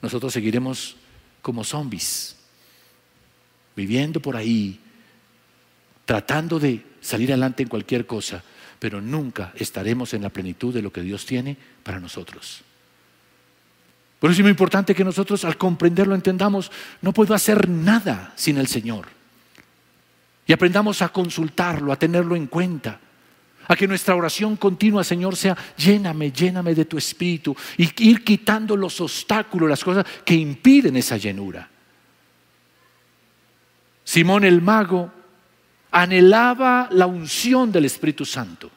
nosotros 0.00 0.32
seguiremos 0.32 0.96
como 1.42 1.62
zombies, 1.62 2.36
viviendo 3.76 4.18
por 4.18 4.34
ahí, 4.34 4.80
tratando 6.06 6.58
de 6.58 6.82
salir 7.02 7.30
adelante 7.30 7.62
en 7.62 7.68
cualquier 7.68 8.06
cosa, 8.06 8.42
pero 8.78 9.02
nunca 9.02 9.52
estaremos 9.56 10.14
en 10.14 10.22
la 10.22 10.30
plenitud 10.30 10.72
de 10.72 10.80
lo 10.80 10.90
que 10.90 11.02
Dios 11.02 11.26
tiene 11.26 11.54
para 11.82 12.00
nosotros. 12.00 12.62
Por 14.20 14.30
eso 14.30 14.40
es 14.40 14.44
muy 14.44 14.52
importante 14.52 14.94
que 14.94 15.04
nosotros 15.04 15.44
al 15.44 15.58
comprenderlo 15.58 16.14
entendamos, 16.14 16.72
no 17.02 17.12
puedo 17.12 17.34
hacer 17.34 17.68
nada 17.68 18.32
sin 18.36 18.56
el 18.56 18.68
Señor. 18.68 19.17
Y 20.48 20.52
aprendamos 20.54 21.02
a 21.02 21.10
consultarlo, 21.10 21.92
a 21.92 21.98
tenerlo 21.98 22.34
en 22.34 22.46
cuenta. 22.46 22.98
A 23.68 23.76
que 23.76 23.86
nuestra 23.86 24.16
oración 24.16 24.56
continua, 24.56 25.04
Señor, 25.04 25.36
sea 25.36 25.54
lléname, 25.76 26.32
lléname 26.32 26.74
de 26.74 26.86
tu 26.86 26.96
espíritu. 26.96 27.54
Y 27.76 27.90
ir 28.08 28.24
quitando 28.24 28.74
los 28.74 28.98
obstáculos, 29.02 29.68
las 29.68 29.84
cosas 29.84 30.06
que 30.24 30.32
impiden 30.32 30.96
esa 30.96 31.18
llenura. 31.18 31.68
Simón 34.02 34.42
el 34.42 34.62
mago 34.62 35.12
anhelaba 35.90 36.88
la 36.92 37.06
unción 37.06 37.70
del 37.70 37.84
Espíritu 37.84 38.24
Santo. 38.24 38.70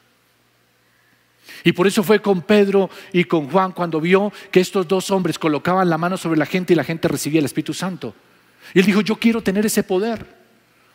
Y 1.63 1.71
por 1.71 1.87
eso 1.87 2.03
fue 2.03 2.21
con 2.21 2.41
Pedro 2.41 2.89
y 3.13 3.23
con 3.23 3.49
Juan 3.49 3.71
cuando 3.71 4.01
vio 4.01 4.33
que 4.51 4.59
estos 4.59 4.85
dos 4.89 5.09
hombres 5.09 5.39
colocaban 5.39 5.89
la 5.89 5.97
mano 5.97 6.17
sobre 6.17 6.37
la 6.37 6.45
gente 6.45 6.73
y 6.73 6.75
la 6.75 6.83
gente 6.83 7.07
recibía 7.07 7.39
el 7.39 7.45
Espíritu 7.45 7.73
Santo. 7.73 8.13
Y 8.73 8.79
él 8.79 8.85
dijo, 8.85 8.99
yo 8.99 9.15
quiero 9.15 9.41
tener 9.41 9.65
ese 9.65 9.83
poder. 9.83 10.40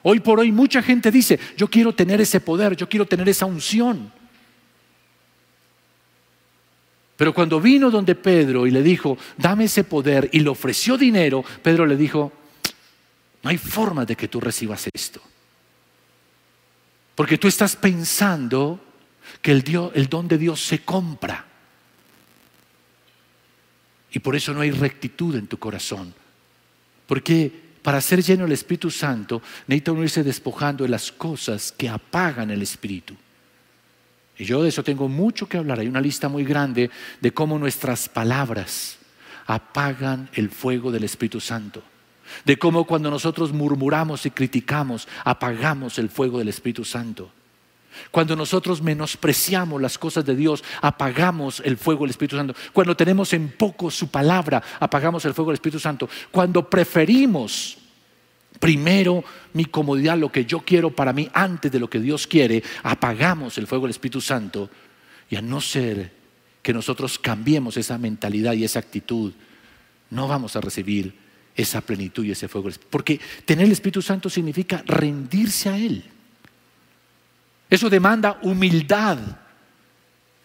Hoy 0.02 0.20
por 0.20 0.40
hoy 0.40 0.52
mucha 0.52 0.82
gente 0.82 1.10
dice, 1.10 1.38
yo 1.56 1.68
quiero 1.68 1.94
tener 1.94 2.20
ese 2.20 2.40
poder, 2.40 2.76
yo 2.76 2.88
quiero 2.88 3.06
tener 3.06 3.28
esa 3.28 3.46
unción. 3.46 4.12
Pero 7.16 7.32
cuando 7.32 7.60
vino 7.60 7.90
donde 7.90 8.14
Pedro 8.14 8.66
y 8.66 8.70
le 8.70 8.82
dijo, 8.82 9.16
dame 9.36 9.64
ese 9.64 9.84
poder 9.84 10.28
y 10.32 10.40
le 10.40 10.50
ofreció 10.50 10.98
dinero, 10.98 11.44
Pedro 11.62 11.86
le 11.86 11.96
dijo, 11.96 12.32
no 13.42 13.50
hay 13.50 13.58
forma 13.58 14.04
de 14.04 14.16
que 14.16 14.28
tú 14.28 14.40
recibas 14.40 14.86
esto. 14.92 15.20
Porque 17.14 17.38
tú 17.38 17.48
estás 17.48 17.74
pensando 17.74 18.78
que 19.40 19.50
el, 19.50 20.08
don 20.08 20.28
de 20.28 20.36
Dios 20.36 20.64
se 20.64 20.80
compra. 20.80 21.46
Y 24.12 24.18
por 24.18 24.36
eso 24.36 24.52
no 24.52 24.60
hay 24.60 24.70
rectitud 24.70 25.34
en 25.36 25.46
tu 25.46 25.58
corazón. 25.58 26.14
Porque 27.06 27.65
para 27.86 28.00
ser 28.00 28.20
lleno 28.20 28.42
del 28.42 28.50
Espíritu 28.50 28.90
Santo, 28.90 29.40
necesita 29.68 29.92
uno 29.92 30.02
irse 30.02 30.24
despojando 30.24 30.82
de 30.82 30.90
las 30.90 31.12
cosas 31.12 31.70
que 31.70 31.88
apagan 31.88 32.50
el 32.50 32.60
Espíritu. 32.60 33.14
Y 34.36 34.44
yo 34.44 34.60
de 34.64 34.70
eso 34.70 34.82
tengo 34.82 35.06
mucho 35.06 35.48
que 35.48 35.56
hablar. 35.56 35.78
Hay 35.78 35.86
una 35.86 36.00
lista 36.00 36.28
muy 36.28 36.42
grande 36.42 36.90
de 37.20 37.32
cómo 37.32 37.60
nuestras 37.60 38.08
palabras 38.08 38.98
apagan 39.46 40.28
el 40.32 40.50
fuego 40.50 40.90
del 40.90 41.04
Espíritu 41.04 41.40
Santo. 41.40 41.80
De 42.44 42.58
cómo 42.58 42.88
cuando 42.88 43.08
nosotros 43.08 43.52
murmuramos 43.52 44.26
y 44.26 44.32
criticamos, 44.32 45.06
apagamos 45.22 46.00
el 46.00 46.08
fuego 46.08 46.40
del 46.40 46.48
Espíritu 46.48 46.84
Santo. 46.84 47.30
Cuando 48.10 48.36
nosotros 48.36 48.82
menospreciamos 48.82 49.80
las 49.80 49.98
cosas 49.98 50.24
de 50.24 50.36
Dios, 50.36 50.62
apagamos 50.80 51.60
el 51.64 51.76
fuego 51.76 52.02
del 52.02 52.10
Espíritu 52.10 52.36
Santo. 52.36 52.54
Cuando 52.72 52.96
tenemos 52.96 53.32
en 53.32 53.48
poco 53.50 53.90
su 53.90 54.08
palabra, 54.08 54.62
apagamos 54.80 55.24
el 55.24 55.34
fuego 55.34 55.50
del 55.50 55.56
Espíritu 55.56 55.80
Santo. 55.80 56.08
Cuando 56.30 56.68
preferimos 56.68 57.78
primero 58.58 59.24
mi 59.52 59.66
comodidad, 59.66 60.16
lo 60.18 60.32
que 60.32 60.44
yo 60.44 60.60
quiero 60.60 60.90
para 60.90 61.12
mí 61.12 61.28
antes 61.32 61.70
de 61.70 61.80
lo 61.80 61.90
que 61.90 62.00
Dios 62.00 62.26
quiere, 62.26 62.62
apagamos 62.82 63.58
el 63.58 63.66
fuego 63.66 63.84
del 63.84 63.90
Espíritu 63.90 64.20
Santo. 64.20 64.70
Y 65.28 65.36
a 65.36 65.42
no 65.42 65.60
ser 65.60 66.12
que 66.62 66.72
nosotros 66.72 67.18
cambiemos 67.18 67.76
esa 67.76 67.98
mentalidad 67.98 68.54
y 68.54 68.64
esa 68.64 68.78
actitud, 68.78 69.32
no 70.10 70.28
vamos 70.28 70.56
a 70.56 70.60
recibir 70.60 71.14
esa 71.54 71.80
plenitud 71.80 72.24
y 72.24 72.32
ese 72.32 72.48
fuego. 72.48 72.68
Porque 72.90 73.20
tener 73.44 73.66
el 73.66 73.72
Espíritu 73.72 74.02
Santo 74.02 74.28
significa 74.28 74.82
rendirse 74.86 75.68
a 75.68 75.78
Él. 75.78 76.04
Eso 77.68 77.90
demanda 77.90 78.38
humildad, 78.42 79.18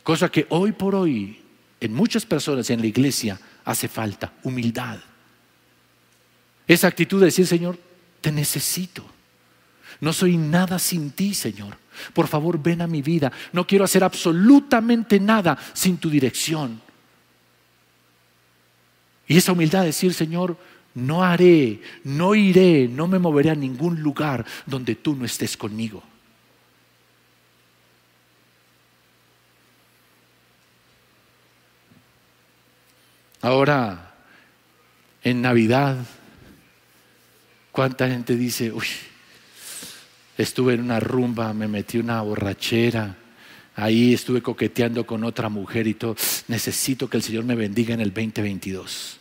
cosa 0.03 0.29
que 0.29 0.47
hoy 0.49 0.71
por 0.71 0.95
hoy 0.95 1.39
en 1.79 1.93
muchas 1.93 2.25
personas 2.25 2.69
en 2.69 2.81
la 2.81 2.87
iglesia 2.87 3.39
hace 3.65 3.87
falta, 3.87 4.33
humildad. 4.43 4.99
Esa 6.67 6.87
actitud 6.87 7.19
de 7.19 7.25
decir, 7.25 7.45
Señor, 7.45 7.77
te 8.21 8.31
necesito. 8.31 9.05
No 9.99 10.13
soy 10.13 10.37
nada 10.37 10.79
sin 10.79 11.11
ti, 11.11 11.33
Señor. 11.33 11.77
Por 12.13 12.27
favor, 12.27 12.61
ven 12.61 12.81
a 12.81 12.87
mi 12.87 13.01
vida. 13.01 13.31
No 13.51 13.67
quiero 13.67 13.83
hacer 13.83 14.03
absolutamente 14.03 15.19
nada 15.19 15.57
sin 15.73 15.97
tu 15.97 16.09
dirección. 16.09 16.81
Y 19.27 19.37
esa 19.37 19.51
humildad 19.51 19.81
de 19.81 19.87
decir, 19.87 20.13
Señor, 20.13 20.57
no 20.93 21.23
haré, 21.23 21.81
no 22.03 22.35
iré, 22.35 22.87
no 22.87 23.07
me 23.07 23.19
moveré 23.19 23.49
a 23.49 23.55
ningún 23.55 24.01
lugar 24.01 24.45
donde 24.65 24.95
tú 24.95 25.15
no 25.15 25.25
estés 25.25 25.55
conmigo. 25.55 26.03
Ahora, 33.41 34.13
en 35.23 35.41
Navidad, 35.41 35.97
¿cuánta 37.71 38.07
gente 38.07 38.35
dice, 38.35 38.71
uy, 38.71 38.85
estuve 40.37 40.75
en 40.75 40.81
una 40.81 40.99
rumba, 40.99 41.51
me 41.53 41.67
metí 41.67 41.97
una 41.97 42.21
borrachera, 42.21 43.17
ahí 43.75 44.13
estuve 44.13 44.43
coqueteando 44.43 45.07
con 45.07 45.23
otra 45.23 45.49
mujer 45.49 45.87
y 45.87 45.95
todo, 45.95 46.15
necesito 46.47 47.09
que 47.09 47.17
el 47.17 47.23
Señor 47.23 47.43
me 47.45 47.55
bendiga 47.55 47.95
en 47.95 48.01
el 48.01 48.13
2022? 48.13 49.17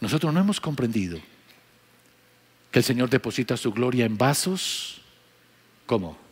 Nosotros 0.00 0.32
no 0.32 0.40
hemos 0.40 0.60
comprendido 0.60 1.18
que 2.70 2.78
el 2.78 2.84
Señor 2.84 3.10
deposita 3.10 3.56
su 3.56 3.72
gloria 3.72 4.06
en 4.06 4.16
vasos, 4.16 5.02
¿cómo? 5.84 6.29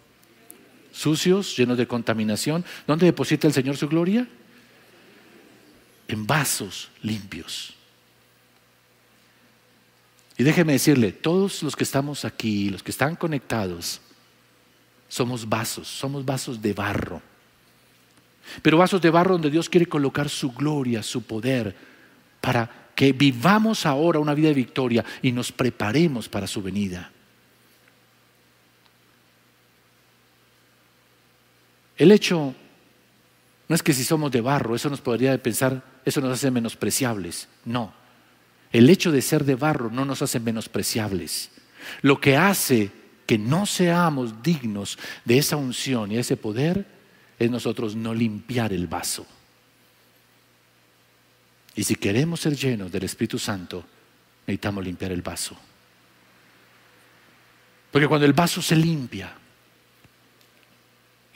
Sucios, 0.99 1.57
llenos 1.57 1.79
de 1.79 1.87
contaminación. 1.87 2.65
¿Dónde 2.87 3.07
deposita 3.07 3.47
el 3.47 3.53
Señor 3.53 3.77
su 3.77 3.89
gloria? 3.89 4.27
En 6.09 6.27
vasos 6.27 6.91
limpios. 7.03 7.75
Y 10.37 10.43
déjeme 10.43 10.73
decirle, 10.73 11.13
todos 11.13 11.63
los 11.63 11.77
que 11.77 11.85
estamos 11.85 12.25
aquí, 12.25 12.71
los 12.71 12.83
que 12.83 12.91
están 12.91 13.15
conectados, 13.15 14.01
somos 15.09 15.49
vasos, 15.49 15.87
somos 15.87 16.25
vasos 16.25 16.61
de 16.61 16.73
barro. 16.73 17.23
Pero 18.63 18.79
vasos 18.79 19.01
de 19.01 19.11
barro 19.11 19.35
donde 19.35 19.51
Dios 19.51 19.69
quiere 19.69 19.87
colocar 19.87 20.29
su 20.29 20.53
gloria, 20.53 21.03
su 21.03 21.23
poder, 21.23 21.77
para 22.41 22.89
que 22.95 23.13
vivamos 23.13 23.87
ahora 23.87 24.19
una 24.19 24.35
vida 24.35 24.49
de 24.49 24.55
victoria 24.55 25.05
y 25.23 25.31
nos 25.31 25.53
preparemos 25.53 26.29
para 26.29 26.47
su 26.47 26.61
venida. 26.61 27.13
El 31.99 32.13
hecho 32.13 32.55
no 33.69 33.75
es 33.75 33.83
que 33.83 33.93
si 33.93 34.05
somos 34.05 34.31
de 34.31 34.41
barro, 34.41 34.75
eso 34.75 34.89
nos 34.89 35.01
podría 35.01 35.41
pensar, 35.43 35.83
eso 36.05 36.21
nos 36.21 36.33
hace 36.33 36.51
menospreciables. 36.51 37.49
No. 37.65 37.93
El 38.73 38.89
hecho 38.89 39.13
de 39.13 39.21
ser 39.21 39.45
de 39.45 39.57
barro 39.57 39.91
no 39.91 40.05
nos 40.05 40.23
hace 40.23 40.41
menospreciables. 40.41 41.51
Lo 42.01 42.21
que 42.21 42.37
hace 42.37 42.91
que 43.27 43.37
no 43.37 43.67
seamos 43.67 44.43
dignos 44.43 44.99
de 45.25 45.39
esa 45.39 45.57
unción 45.57 46.11
y 46.13 46.17
ese 46.17 46.37
poder 46.37 46.87
es 47.39 47.51
nosotros 47.51 47.95
no 47.95 48.15
limpiar 48.15 48.73
el 48.73 48.87
vaso. 48.87 49.27
Y 51.75 51.85
si 51.85 51.95
queremos 51.95 52.41
ser 52.41 52.57
llenos 52.57 52.91
del 52.91 53.05
Espíritu 53.05 53.39
Santo, 53.39 53.85
necesitamos 54.47 54.85
limpiar 54.85 55.13
el 55.13 55.23
vaso. 55.23 55.57
Porque 57.91 58.09
cuando 58.09 58.27
el 58.27 58.33
vaso 58.33 58.63
se 58.63 58.77
limpia 58.77 59.33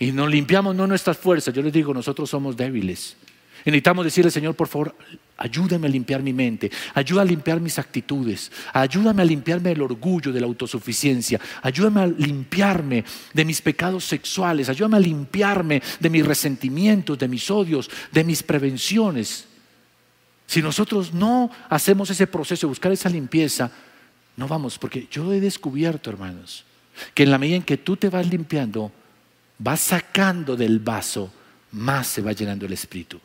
y 0.03 0.11
nos 0.11 0.29
limpiamos 0.29 0.75
no 0.75 0.85
nuestras 0.88 1.17
fuerzas, 1.17 1.55
yo 1.55 1.62
les 1.62 1.73
digo, 1.73 1.95
nosotros 1.95 2.29
somos 2.29 2.57
débiles. 2.57 3.17
Y 3.65 3.71
necesitamos 3.71 4.05
decirle, 4.05 4.33
Señor, 4.33 4.57
por 4.57 4.67
favor, 4.67 4.97
ayúdame 5.37 5.87
a 5.87 5.91
limpiar 5.91 6.25
mi 6.25 6.33
mente, 6.33 6.73
ayúdame 6.93 7.29
a 7.29 7.31
limpiar 7.31 7.61
mis 7.61 7.79
actitudes, 7.79 8.51
ayúdame 8.73 9.23
a 9.23 9.25
limpiarme 9.25 9.69
del 9.69 9.81
orgullo, 9.81 10.33
de 10.33 10.41
la 10.41 10.49
autosuficiencia, 10.49 11.41
ayúdame 11.62 12.01
a 12.01 12.07
limpiarme 12.09 13.05
de 13.33 13.45
mis 13.45 13.62
pecados 13.62 14.05
sexuales, 14.05 14.69
ayúdame 14.69 14.97
a 14.97 15.01
limpiarme 15.01 15.81
de 16.01 16.11
mis 16.11 16.27
resentimientos, 16.27 17.17
de 17.17 17.29
mis 17.29 17.49
odios, 17.49 17.88
de 18.11 18.25
mis 18.25 18.43
prevenciones. 18.43 19.47
Si 20.49 20.62
nosotros 20.62 21.15
no 21.15 21.49
hacemos 21.69 22.11
ese 22.11 22.27
proceso 22.27 22.67
buscar 22.67 22.91
esa 22.91 23.09
limpieza, 23.09 23.71
no 24.37 24.49
vamos, 24.49 24.79
porque 24.79 25.07
yo 25.12 25.33
he 25.33 25.38
descubierto, 25.38 26.11
hermanos, 26.11 26.65
que 27.15 27.23
en 27.23 27.31
la 27.31 27.38
medida 27.38 27.55
en 27.55 27.62
que 27.62 27.77
tú 27.77 27.97
te 27.97 28.09
vas 28.09 28.27
limpiando, 28.27 28.91
vas 29.59 29.81
sacando 29.81 30.57
del 30.57 30.79
vaso, 30.79 31.33
más 31.73 32.07
se 32.07 32.23
va 32.23 32.33
llenando 32.33 32.67
el 32.67 32.73
espíritu. 32.73 33.21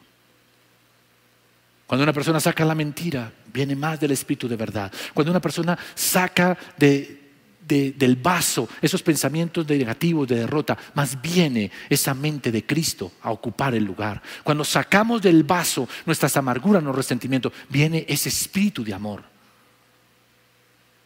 Cuando 1.88 2.04
una 2.04 2.14
persona 2.14 2.40
saca 2.40 2.66
la 2.66 2.76
mentira, 2.76 3.32
viene 3.52 3.76
más 3.76 4.00
del 4.00 4.12
espíritu 4.12 4.48
de 4.48 4.58
verdad. 4.58 4.92
Cuando 5.14 5.32
una 5.32 5.40
persona 5.40 5.78
saca 5.96 6.58
del 6.78 8.16
vaso 8.18 8.68
esos 8.82 9.02
pensamientos 9.02 9.68
negativos 9.68 10.28
de 10.28 10.36
derrota, 10.36 10.78
más 10.96 11.22
viene 11.22 11.72
esa 11.90 12.14
mente 12.14 12.52
de 12.52 12.66
Cristo 12.66 13.14
a 13.22 13.32
ocupar 13.32 13.74
el 13.74 13.86
lugar. 13.86 14.22
Cuando 14.44 14.66
sacamos 14.66 15.22
del 15.22 15.44
vaso 15.44 15.88
nuestras 16.06 16.36
amarguras, 16.36 16.84
nuestros 16.84 17.06
resentimientos, 17.06 17.54
viene 17.70 18.06
ese 18.10 18.28
espíritu 18.28 18.84
de 18.84 18.94
amor. 18.94 19.24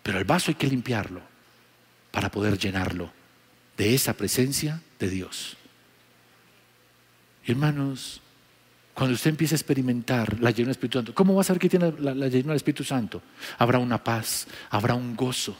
Pero 0.01 0.17
el 0.17 0.25
vaso 0.25 0.49
hay 0.49 0.55
que 0.55 0.65
limpiarlo 0.65 1.21
para 2.09 2.31
poder 2.31 2.57
llenarlo 2.57 3.20
de 3.81 3.95
esa 3.95 4.13
presencia 4.13 4.79
de 4.99 5.09
Dios. 5.09 5.57
Hermanos, 7.47 8.21
cuando 8.93 9.15
usted 9.15 9.31
empiece 9.31 9.55
a 9.55 9.57
experimentar 9.57 10.39
la 10.39 10.51
llenura 10.51 10.67
del 10.67 10.77
Espíritu 10.77 10.99
Santo, 10.99 11.15
¿cómo 11.15 11.33
va 11.33 11.41
a 11.41 11.43
saber 11.43 11.59
que 11.59 11.67
tiene 11.67 11.91
la, 11.97 12.13
la 12.13 12.27
llenura 12.27 12.49
del 12.49 12.57
Espíritu 12.57 12.83
Santo? 12.83 13.23
Habrá 13.57 13.79
una 13.79 14.03
paz, 14.03 14.45
habrá 14.69 14.93
un 14.93 15.15
gozo, 15.15 15.57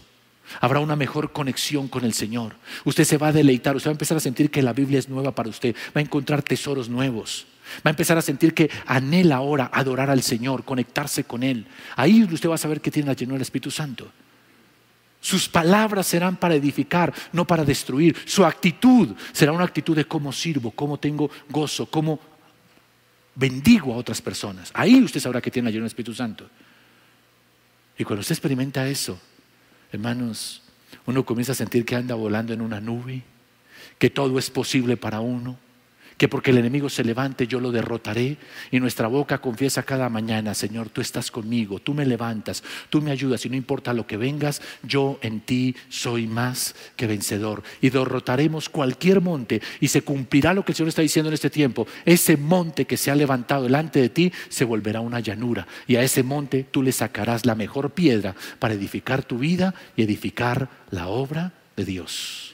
habrá 0.59 0.81
una 0.81 0.95
mejor 0.95 1.31
conexión 1.31 1.87
con 1.87 2.05
el 2.05 2.13
Señor. 2.13 2.57
Usted 2.85 3.05
se 3.05 3.17
va 3.17 3.29
a 3.29 3.31
deleitar, 3.31 3.75
usted 3.75 3.89
va 3.89 3.93
a 3.93 3.97
empezar 3.97 4.17
a 4.17 4.19
sentir 4.19 4.51
que 4.51 4.61
la 4.61 4.73
Biblia 4.73 4.99
es 4.99 5.09
nueva 5.09 5.33
para 5.33 5.49
usted, 5.49 5.75
va 5.87 5.99
a 5.99 6.03
encontrar 6.03 6.43
tesoros 6.43 6.89
nuevos. 6.89 7.47
Va 7.77 7.89
a 7.89 7.89
empezar 7.89 8.19
a 8.19 8.21
sentir 8.21 8.53
que 8.53 8.69
anhela 8.85 9.37
ahora 9.37 9.71
adorar 9.73 10.11
al 10.11 10.21
Señor, 10.21 10.63
conectarse 10.63 11.23
con 11.23 11.41
Él. 11.41 11.65
Ahí 11.95 12.21
usted 12.21 12.49
va 12.49 12.55
a 12.55 12.59
saber 12.59 12.81
que 12.81 12.91
tiene 12.91 13.07
la 13.07 13.15
llenura 13.15 13.37
del 13.37 13.41
Espíritu 13.41 13.71
Santo. 13.71 14.11
Sus 15.21 15.47
palabras 15.47 16.07
serán 16.07 16.35
para 16.35 16.55
edificar, 16.55 17.13
no 17.31 17.45
para 17.45 17.63
destruir. 17.63 18.17
Su 18.25 18.43
actitud 18.43 19.15
será 19.31 19.51
una 19.51 19.63
actitud 19.63 19.95
de 19.95 20.05
cómo 20.05 20.33
sirvo, 20.33 20.71
cómo 20.71 20.97
tengo 20.99 21.29
gozo, 21.47 21.85
cómo 21.85 22.19
bendigo 23.35 23.93
a 23.93 23.97
otras 23.97 24.19
personas. 24.19 24.71
Ahí 24.73 25.01
usted 25.01 25.19
sabrá 25.19 25.39
que 25.39 25.51
tiene 25.51 25.69
la 25.69 25.73
del 25.75 25.85
Espíritu 25.85 26.13
Santo. 26.13 26.49
Y 27.97 28.03
cuando 28.03 28.21
usted 28.21 28.33
experimenta 28.33 28.87
eso, 28.87 29.19
hermanos, 29.91 30.63
uno 31.05 31.23
comienza 31.23 31.51
a 31.51 31.55
sentir 31.55 31.85
que 31.85 31.95
anda 31.95 32.15
volando 32.15 32.51
en 32.51 32.61
una 32.61 32.81
nube, 32.81 33.21
que 33.99 34.09
todo 34.09 34.39
es 34.39 34.49
posible 34.49 34.97
para 34.97 35.19
uno 35.19 35.57
que 36.21 36.29
porque 36.29 36.51
el 36.51 36.59
enemigo 36.59 36.87
se 36.87 37.03
levante 37.03 37.47
yo 37.47 37.59
lo 37.59 37.71
derrotaré. 37.71 38.37
Y 38.69 38.79
nuestra 38.79 39.07
boca 39.07 39.39
confiesa 39.39 39.81
cada 39.81 40.07
mañana, 40.07 40.53
Señor, 40.53 40.89
tú 40.89 41.01
estás 41.01 41.31
conmigo, 41.31 41.79
tú 41.79 41.95
me 41.95 42.05
levantas, 42.05 42.61
tú 42.91 43.01
me 43.01 43.09
ayudas. 43.09 43.43
Y 43.47 43.49
no 43.49 43.55
importa 43.55 43.91
lo 43.91 44.05
que 44.05 44.17
vengas, 44.17 44.61
yo 44.83 45.17
en 45.23 45.41
ti 45.41 45.75
soy 45.89 46.27
más 46.27 46.75
que 46.95 47.07
vencedor. 47.07 47.63
Y 47.81 47.89
derrotaremos 47.89 48.69
cualquier 48.69 49.19
monte 49.19 49.63
y 49.79 49.87
se 49.87 50.03
cumplirá 50.03 50.53
lo 50.53 50.63
que 50.63 50.73
el 50.73 50.75
Señor 50.75 50.89
está 50.89 51.01
diciendo 51.01 51.29
en 51.29 51.33
este 51.33 51.49
tiempo, 51.49 51.87
ese 52.05 52.37
monte 52.37 52.85
que 52.85 52.97
se 52.97 53.09
ha 53.09 53.15
levantado 53.15 53.63
delante 53.63 53.99
de 53.99 54.09
ti 54.09 54.31
se 54.47 54.63
volverá 54.63 54.99
una 54.99 55.21
llanura. 55.21 55.65
Y 55.87 55.95
a 55.95 56.03
ese 56.03 56.21
monte 56.21 56.67
tú 56.69 56.83
le 56.83 56.91
sacarás 56.91 57.47
la 57.47 57.55
mejor 57.55 57.93
piedra 57.95 58.35
para 58.59 58.75
edificar 58.75 59.23
tu 59.23 59.39
vida 59.39 59.73
y 59.95 60.03
edificar 60.03 60.69
la 60.91 61.07
obra 61.07 61.53
de 61.75 61.85
Dios. 61.85 62.53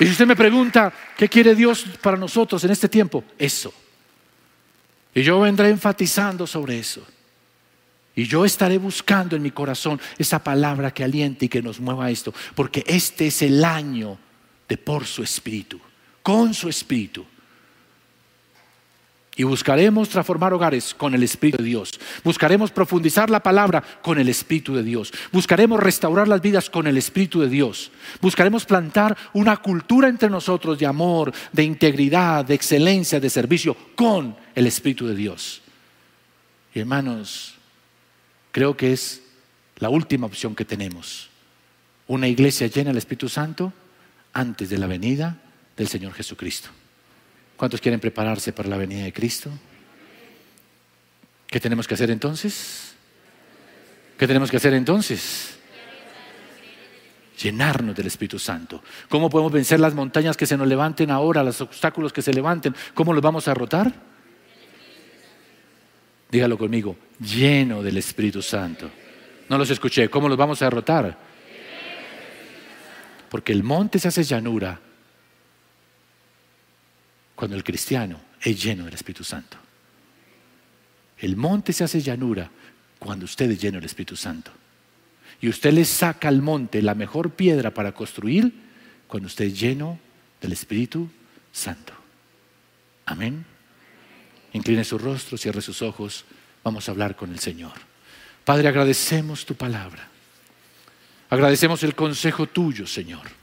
Y 0.00 0.06
si 0.06 0.12
usted 0.12 0.26
me 0.26 0.34
pregunta, 0.34 0.90
¿qué 1.14 1.28
quiere 1.28 1.54
Dios 1.54 1.84
para 2.00 2.16
nosotros 2.16 2.64
en 2.64 2.70
este 2.70 2.88
tiempo? 2.88 3.22
Eso. 3.38 3.70
Y 5.14 5.22
yo 5.22 5.38
vendré 5.40 5.68
enfatizando 5.68 6.46
sobre 6.46 6.78
eso. 6.78 7.06
Y 8.16 8.24
yo 8.24 8.46
estaré 8.46 8.78
buscando 8.78 9.36
en 9.36 9.42
mi 9.42 9.50
corazón 9.50 10.00
esa 10.16 10.42
palabra 10.42 10.90
que 10.90 11.04
aliente 11.04 11.44
y 11.44 11.48
que 11.50 11.60
nos 11.60 11.80
mueva 11.80 12.06
a 12.06 12.10
esto. 12.10 12.32
Porque 12.54 12.82
este 12.86 13.26
es 13.26 13.42
el 13.42 13.62
año 13.62 14.18
de 14.66 14.78
por 14.78 15.06
su 15.06 15.22
espíritu, 15.22 15.78
con 16.22 16.54
su 16.54 16.70
espíritu. 16.70 17.26
Y 19.40 19.42
buscaremos 19.42 20.10
transformar 20.10 20.52
hogares 20.52 20.92
con 20.92 21.14
el 21.14 21.22
Espíritu 21.22 21.62
de 21.62 21.70
Dios. 21.70 21.98
Buscaremos 22.22 22.70
profundizar 22.70 23.30
la 23.30 23.42
palabra 23.42 23.82
con 24.02 24.18
el 24.18 24.28
Espíritu 24.28 24.74
de 24.74 24.82
Dios. 24.82 25.14
Buscaremos 25.32 25.80
restaurar 25.80 26.28
las 26.28 26.42
vidas 26.42 26.68
con 26.68 26.86
el 26.86 26.98
Espíritu 26.98 27.40
de 27.40 27.48
Dios. 27.48 27.90
Buscaremos 28.20 28.66
plantar 28.66 29.16
una 29.32 29.56
cultura 29.56 30.08
entre 30.08 30.28
nosotros 30.28 30.78
de 30.78 30.84
amor, 30.84 31.32
de 31.52 31.64
integridad, 31.64 32.44
de 32.44 32.52
excelencia, 32.52 33.18
de 33.18 33.30
servicio 33.30 33.74
con 33.94 34.36
el 34.54 34.66
Espíritu 34.66 35.06
de 35.06 35.14
Dios. 35.14 35.62
Y 36.74 36.80
hermanos, 36.80 37.54
creo 38.52 38.76
que 38.76 38.92
es 38.92 39.22
la 39.76 39.88
última 39.88 40.26
opción 40.26 40.54
que 40.54 40.66
tenemos. 40.66 41.30
Una 42.08 42.28
iglesia 42.28 42.66
llena 42.66 42.90
del 42.90 42.98
Espíritu 42.98 43.30
Santo 43.30 43.72
antes 44.34 44.68
de 44.68 44.76
la 44.76 44.86
venida 44.86 45.38
del 45.78 45.88
Señor 45.88 46.12
Jesucristo. 46.12 46.68
¿Cuántos 47.60 47.82
quieren 47.82 48.00
prepararse 48.00 48.54
para 48.54 48.70
la 48.70 48.78
venida 48.78 49.04
de 49.04 49.12
Cristo? 49.12 49.50
¿Qué 51.46 51.60
tenemos 51.60 51.86
que 51.86 51.92
hacer 51.92 52.10
entonces? 52.10 52.94
¿Qué 54.16 54.26
tenemos 54.26 54.50
que 54.50 54.56
hacer 54.56 54.72
entonces? 54.72 55.58
Llenarnos 57.38 57.94
del 57.94 58.06
Espíritu 58.06 58.38
Santo. 58.38 58.82
¿Cómo 59.10 59.28
podemos 59.28 59.52
vencer 59.52 59.78
las 59.78 59.92
montañas 59.92 60.38
que 60.38 60.46
se 60.46 60.56
nos 60.56 60.66
levanten 60.66 61.10
ahora, 61.10 61.42
los 61.42 61.60
obstáculos 61.60 62.14
que 62.14 62.22
se 62.22 62.32
levanten? 62.32 62.74
¿Cómo 62.94 63.12
los 63.12 63.20
vamos 63.20 63.46
a 63.46 63.50
derrotar? 63.50 63.92
Dígalo 66.30 66.56
conmigo, 66.56 66.96
lleno 67.20 67.82
del 67.82 67.98
Espíritu 67.98 68.40
Santo. 68.40 68.90
No 69.50 69.58
los 69.58 69.68
escuché, 69.68 70.08
¿cómo 70.08 70.30
los 70.30 70.38
vamos 70.38 70.62
a 70.62 70.64
derrotar? 70.64 71.14
Porque 73.28 73.52
el 73.52 73.62
monte 73.62 73.98
se 73.98 74.08
hace 74.08 74.24
llanura 74.24 74.80
cuando 77.40 77.56
el 77.56 77.64
cristiano 77.64 78.20
es 78.38 78.62
lleno 78.62 78.84
del 78.84 78.92
Espíritu 78.92 79.24
Santo. 79.24 79.56
El 81.16 81.36
monte 81.36 81.72
se 81.72 81.82
hace 81.82 82.02
llanura 82.02 82.50
cuando 82.98 83.24
usted 83.24 83.50
es 83.50 83.58
lleno 83.58 83.76
del 83.76 83.86
Espíritu 83.86 84.14
Santo. 84.14 84.50
Y 85.40 85.48
usted 85.48 85.72
le 85.72 85.86
saca 85.86 86.28
al 86.28 86.42
monte 86.42 86.82
la 86.82 86.94
mejor 86.94 87.30
piedra 87.30 87.72
para 87.72 87.92
construir 87.92 88.52
cuando 89.06 89.26
usted 89.26 89.46
es 89.46 89.58
lleno 89.58 89.98
del 90.38 90.52
Espíritu 90.52 91.08
Santo. 91.50 91.94
Amén. 93.06 93.42
Incline 94.52 94.84
su 94.84 94.98
rostro, 94.98 95.38
cierre 95.38 95.62
sus 95.62 95.80
ojos. 95.80 96.26
Vamos 96.62 96.90
a 96.90 96.92
hablar 96.92 97.16
con 97.16 97.32
el 97.32 97.38
Señor. 97.38 97.72
Padre, 98.44 98.68
agradecemos 98.68 99.46
tu 99.46 99.54
palabra. 99.54 100.06
Agradecemos 101.30 101.82
el 101.84 101.94
consejo 101.94 102.48
tuyo, 102.48 102.86
Señor. 102.86 103.39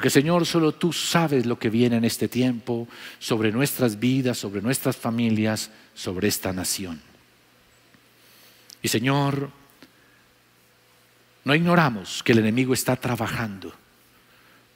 Porque 0.00 0.08
Señor, 0.08 0.46
solo 0.46 0.72
tú 0.72 0.94
sabes 0.94 1.44
lo 1.44 1.58
que 1.58 1.68
viene 1.68 1.96
en 1.98 2.06
este 2.06 2.26
tiempo 2.26 2.88
sobre 3.18 3.52
nuestras 3.52 4.00
vidas, 4.00 4.38
sobre 4.38 4.62
nuestras 4.62 4.96
familias, 4.96 5.70
sobre 5.92 6.26
esta 6.26 6.54
nación. 6.54 7.02
Y 8.80 8.88
Señor, 8.88 9.50
no 11.44 11.54
ignoramos 11.54 12.22
que 12.22 12.32
el 12.32 12.38
enemigo 12.38 12.72
está 12.72 12.96
trabajando 12.96 13.74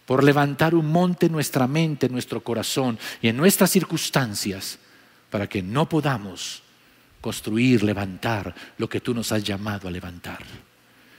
por 0.04 0.22
levantar 0.22 0.74
un 0.74 0.92
monte 0.92 1.24
en 1.24 1.32
nuestra 1.32 1.66
mente, 1.66 2.04
en 2.04 2.12
nuestro 2.12 2.44
corazón 2.44 2.98
y 3.22 3.28
en 3.28 3.38
nuestras 3.38 3.70
circunstancias 3.70 4.78
para 5.30 5.48
que 5.48 5.62
no 5.62 5.88
podamos 5.88 6.62
construir, 7.22 7.82
levantar 7.82 8.54
lo 8.76 8.90
que 8.90 9.00
tú 9.00 9.14
nos 9.14 9.32
has 9.32 9.42
llamado 9.42 9.88
a 9.88 9.90
levantar. 9.90 10.40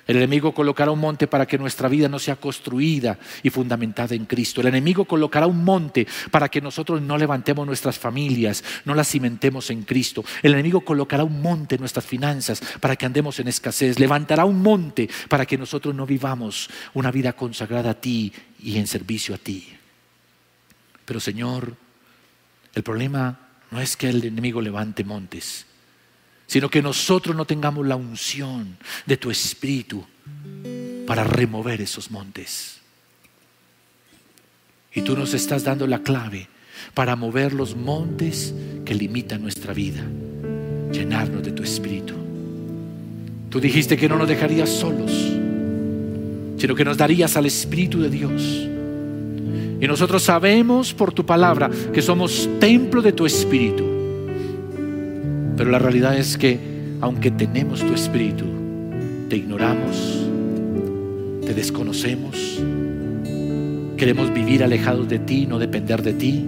El 0.08 0.18
enemigo 0.18 0.54
colocará 0.54 0.92
un 0.92 1.00
monte 1.00 1.28
para 1.28 1.48
que 1.48 1.58
nuestra 1.58 1.90
vida 1.90 2.08
no 2.08 2.20
sea 2.20 2.36
construida 2.36 3.18
y 3.42 3.50
fundamentada 3.50 4.14
en 4.14 4.26
Cristo. 4.26 4.62
El 4.62 4.68
enemigo 4.68 5.06
colocará 5.06 5.48
un 5.48 5.64
monte 5.64 6.06
para 6.30 6.48
que 6.50 6.62
nosotros 6.62 7.02
no 7.02 7.18
levantemos 7.18 7.66
nuestras 7.66 7.98
familias, 7.98 8.64
no 8.86 8.94
las 8.94 9.10
cimentemos 9.10 9.72
en 9.72 9.82
Cristo. 9.84 10.24
El 10.44 10.54
enemigo 10.54 10.82
colocará 10.82 11.24
un 11.24 11.42
monte 11.42 11.76
en 11.76 11.82
nuestras 11.82 12.06
finanzas 12.06 12.62
para 12.80 12.96
que 12.96 13.06
andemos 13.08 13.40
en 13.40 13.48
escasez. 13.48 14.00
Levantará 14.00 14.46
un 14.46 14.62
monte 14.62 15.10
para 15.28 15.46
que 15.46 15.58
nosotros 15.58 15.96
no 15.96 16.06
vivamos 16.06 16.70
una 16.94 17.10
vida 17.10 17.34
consagrada 17.34 17.92
a 17.92 18.00
ti 18.00 18.32
y 18.62 18.78
en 18.78 18.86
servicio 18.86 19.34
a 19.34 19.40
ti. 19.40 19.70
Pero 21.06 21.20
Señor, 21.20 21.76
el 22.76 22.84
problema 22.84 23.40
no 23.72 23.82
es 23.82 23.98
que 23.98 24.10
el 24.10 24.24
enemigo 24.24 24.62
levante 24.62 25.04
montes, 25.04 25.66
sino 26.48 26.70
que 26.70 26.82
nosotros 26.82 27.36
no 27.36 27.46
tengamos 27.46 27.86
la 27.86 27.96
unción 27.96 28.78
de 29.06 29.18
tu 29.18 29.32
espíritu 29.32 30.06
para 31.08 31.24
remover 31.24 31.82
esos 31.82 32.12
montes. 32.12 32.80
Y 34.94 35.02
tú 35.02 35.16
nos 35.18 35.34
estás 35.34 35.64
dando 35.64 35.88
la 35.88 36.00
clave 36.00 36.48
para 36.94 37.16
mover 37.16 37.54
los 37.54 37.76
montes 37.76 38.54
que 38.86 38.96
limitan 38.96 39.42
nuestra 39.42 39.74
vida, 39.74 40.04
llenarnos 40.92 41.44
de 41.44 41.52
tu 41.52 41.64
espíritu. 41.64 42.14
Tú 43.50 43.60
dijiste 43.60 43.96
que 43.96 44.10
no 44.10 44.18
nos 44.18 44.28
dejarías 44.28 44.70
solos, 44.70 45.12
sino 46.58 46.76
que 46.76 46.84
nos 46.84 46.98
darías 46.98 47.38
al 47.38 47.46
Espíritu 47.46 48.02
de 48.02 48.10
Dios. 48.10 48.42
Y 49.80 49.88
nosotros 49.88 50.24
sabemos 50.24 50.94
por 50.94 51.14
tu 51.14 51.26
palabra 51.26 51.70
que 51.94 52.02
somos 52.02 52.50
templo 52.60 53.02
de 53.02 53.14
tu 53.14 53.26
Espíritu. 53.26 53.95
Pero 55.58 55.72
la 55.72 55.80
realidad 55.80 56.18
es 56.18 56.38
que 56.38 56.60
aunque 57.02 57.32
tenemos 57.32 57.80
tu 57.82 57.94
Espíritu, 57.94 58.46
te 59.30 59.38
ignoramos, 59.38 60.28
te 61.46 61.54
desconocemos, 61.54 62.62
queremos 63.98 64.34
vivir 64.34 64.64
alejados 64.64 65.08
de 65.08 65.20
ti, 65.20 65.46
no 65.46 65.60
depender 65.60 66.02
de 66.02 66.14
ti. 66.14 66.46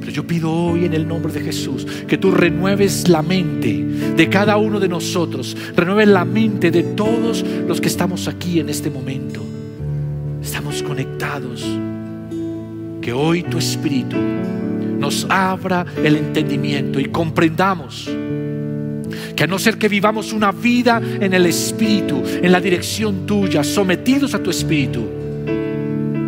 Pero 0.00 0.12
yo 0.12 0.26
pido 0.26 0.52
hoy 0.52 0.84
en 0.84 0.94
el 0.94 1.08
nombre 1.08 1.32
de 1.32 1.40
Jesús 1.40 1.86
que 2.06 2.16
tú 2.16 2.30
renueves 2.30 3.08
la 3.08 3.22
mente 3.22 3.84
de 4.16 4.28
cada 4.28 4.56
uno 4.56 4.78
de 4.78 4.88
nosotros, 4.88 5.56
renueves 5.74 6.08
la 6.08 6.24
mente 6.24 6.70
de 6.70 6.82
todos 6.82 7.44
los 7.66 7.80
que 7.80 7.88
estamos 7.88 8.28
aquí 8.28 8.60
en 8.60 8.68
este 8.68 8.88
momento. 8.88 9.42
Estamos 10.42 10.82
conectados. 10.82 11.64
Que 13.00 13.12
hoy 13.12 13.44
tu 13.44 13.58
Espíritu 13.58 14.16
nos 14.98 15.26
abra 15.28 15.84
el 16.02 16.16
entendimiento 16.16 17.00
y 17.00 17.06
comprendamos 17.06 18.08
que 19.34 19.44
a 19.44 19.46
no 19.46 19.58
ser 19.58 19.76
que 19.78 19.88
vivamos 19.88 20.32
una 20.32 20.52
vida 20.52 21.00
en 21.20 21.34
el 21.34 21.46
Espíritu, 21.46 22.22
en 22.24 22.50
la 22.50 22.60
dirección 22.60 23.26
tuya, 23.26 23.62
sometidos 23.62 24.34
a 24.34 24.42
tu 24.42 24.50
Espíritu, 24.50 25.04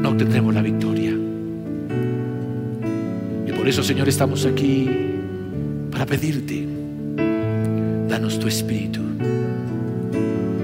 no 0.02 0.10
obtendremos 0.10 0.54
la 0.54 0.62
victoria. 0.62 1.12
Y 3.46 3.52
por 3.52 3.66
eso, 3.66 3.82
Señor, 3.82 4.08
estamos 4.08 4.44
aquí 4.46 4.88
para 5.90 6.06
pedirte, 6.06 6.66
danos 8.08 8.38
tu 8.38 8.46
Espíritu. 8.46 9.00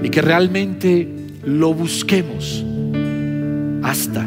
Y 0.03 0.09
que 0.09 0.21
realmente 0.21 1.09
lo 1.43 1.73
busquemos 1.73 2.63
hasta 3.81 4.25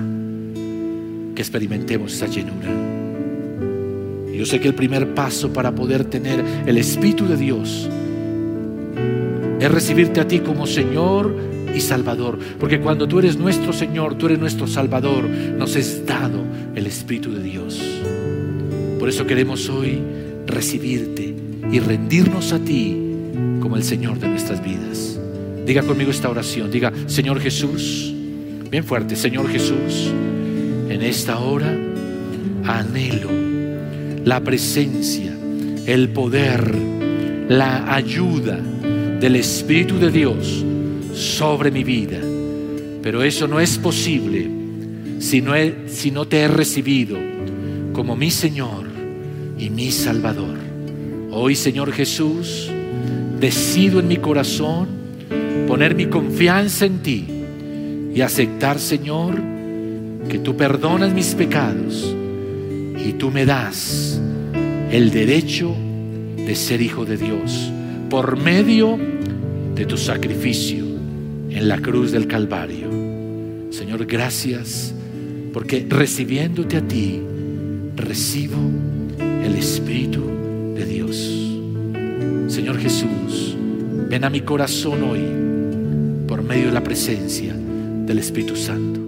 que 1.35 1.41
experimentemos 1.41 2.15
esa 2.15 2.27
llenura. 2.27 2.98
Yo 4.39 4.47
sé 4.47 4.61
que 4.61 4.69
el 4.69 4.75
primer 4.75 5.15
paso 5.15 5.53
para 5.53 5.75
poder 5.75 6.05
tener 6.05 6.45
el 6.65 6.79
Espíritu 6.79 7.27
de 7.27 7.37
Dios 7.37 7.89
es 9.59 9.69
recibirte 9.69 10.21
a 10.21 10.29
ti 10.29 10.39
como 10.39 10.65
Señor 10.65 11.35
y 11.75 11.81
Salvador. 11.81 12.39
Porque 12.61 12.79
cuando 12.79 13.09
tú 13.09 13.19
eres 13.19 13.37
nuestro 13.37 13.73
Señor, 13.73 14.17
tú 14.17 14.27
eres 14.27 14.39
nuestro 14.39 14.69
Salvador, 14.69 15.25
nos 15.25 15.75
es 15.75 16.07
dado 16.07 16.45
el 16.77 16.87
Espíritu 16.87 17.33
de 17.33 17.43
Dios. 17.43 17.83
Por 19.01 19.09
eso 19.09 19.27
queremos 19.27 19.69
hoy 19.69 19.99
recibirte 20.47 21.35
y 21.73 21.81
rendirnos 21.81 22.53
a 22.53 22.61
ti 22.61 22.97
como 23.61 23.75
el 23.75 23.83
Señor 23.83 24.21
de 24.21 24.29
nuestras 24.29 24.63
vidas. 24.63 25.19
Diga 25.67 25.83
conmigo 25.83 26.13
esta 26.13 26.31
oración. 26.31 26.71
Diga, 26.71 26.93
Señor 27.07 27.41
Jesús, 27.41 28.15
bien 28.71 28.85
fuerte, 28.85 29.17
Señor 29.17 29.49
Jesús, 29.49 30.13
en 30.89 31.03
esta 31.03 31.41
hora 31.41 31.77
anhelo 32.65 33.48
la 34.29 34.45
presencia, 34.45 35.33
el 35.87 36.11
poder, 36.11 36.75
la 37.49 37.95
ayuda 37.95 38.59
del 39.19 39.37
Espíritu 39.37 39.99
de 39.99 40.11
Dios 40.11 40.67
sobre 41.15 41.71
mi 41.71 41.83
vida. 41.83 42.19
Pero 43.03 43.23
eso 43.23 43.49
no 43.49 43.59
es 43.59 43.79
posible 43.79 44.51
si 45.19 45.41
no, 45.41 45.55
si 45.87 46.11
no 46.11 46.27
te 46.27 46.41
he 46.41 46.49
recibido 46.49 47.17
como 47.95 48.17
mi 48.17 48.31
Señor 48.31 48.85
y 49.59 49.71
mi 49.71 49.91
Salvador. 49.91 50.59
Hoy, 51.31 51.55
Señor 51.55 51.91
Jesús, 51.93 52.71
decido 53.41 53.99
en 53.99 54.09
mi 54.09 54.19
corazón 54.19 54.89
poner 55.67 55.95
mi 55.95 56.05
confianza 56.05 56.85
en 56.85 56.99
ti 56.99 57.27
y 58.15 58.21
aceptar, 58.21 58.79
Señor, 58.79 59.41
que 60.29 60.39
tú 60.39 60.55
perdonas 60.55 61.15
mis 61.15 61.35
pecados 61.35 62.15
y 63.09 63.15
tú 63.15 63.31
me 63.31 63.47
das 63.47 64.21
el 64.91 65.11
derecho 65.11 65.75
de 66.37 66.55
ser 66.55 66.83
hijo 66.83 67.07
de 67.07 67.17
Dios 67.17 67.73
por 68.11 68.37
medio 68.37 68.99
de 69.75 69.87
tu 69.87 69.97
sacrificio 69.97 70.85
en 71.49 71.69
la 71.69 71.79
cruz 71.79 72.13
del 72.13 72.27
Calvario. 72.27 72.91
Señor, 73.71 74.05
gracias 74.05 74.93
porque 75.55 75.87
recibiéndote 75.89 76.77
a 76.77 76.83
ti, 76.83 77.23
recibo 77.97 78.59
el 79.19 79.55
Espíritu 79.55 80.23
de 80.75 80.85
Dios. 80.85 81.17
Señor 82.49 82.79
Jesús, 82.79 83.57
ven 84.11 84.25
a 84.25 84.31
mi 84.31 84.43
corazón 84.43 85.03
hoy 85.03 86.27
por 86.27 86.43
medio 86.43 86.67
de 86.67 86.73
la 86.73 86.83
presencia 86.83 87.55
del 87.55 88.19
Espíritu 88.19 88.55
Santo. 88.55 89.08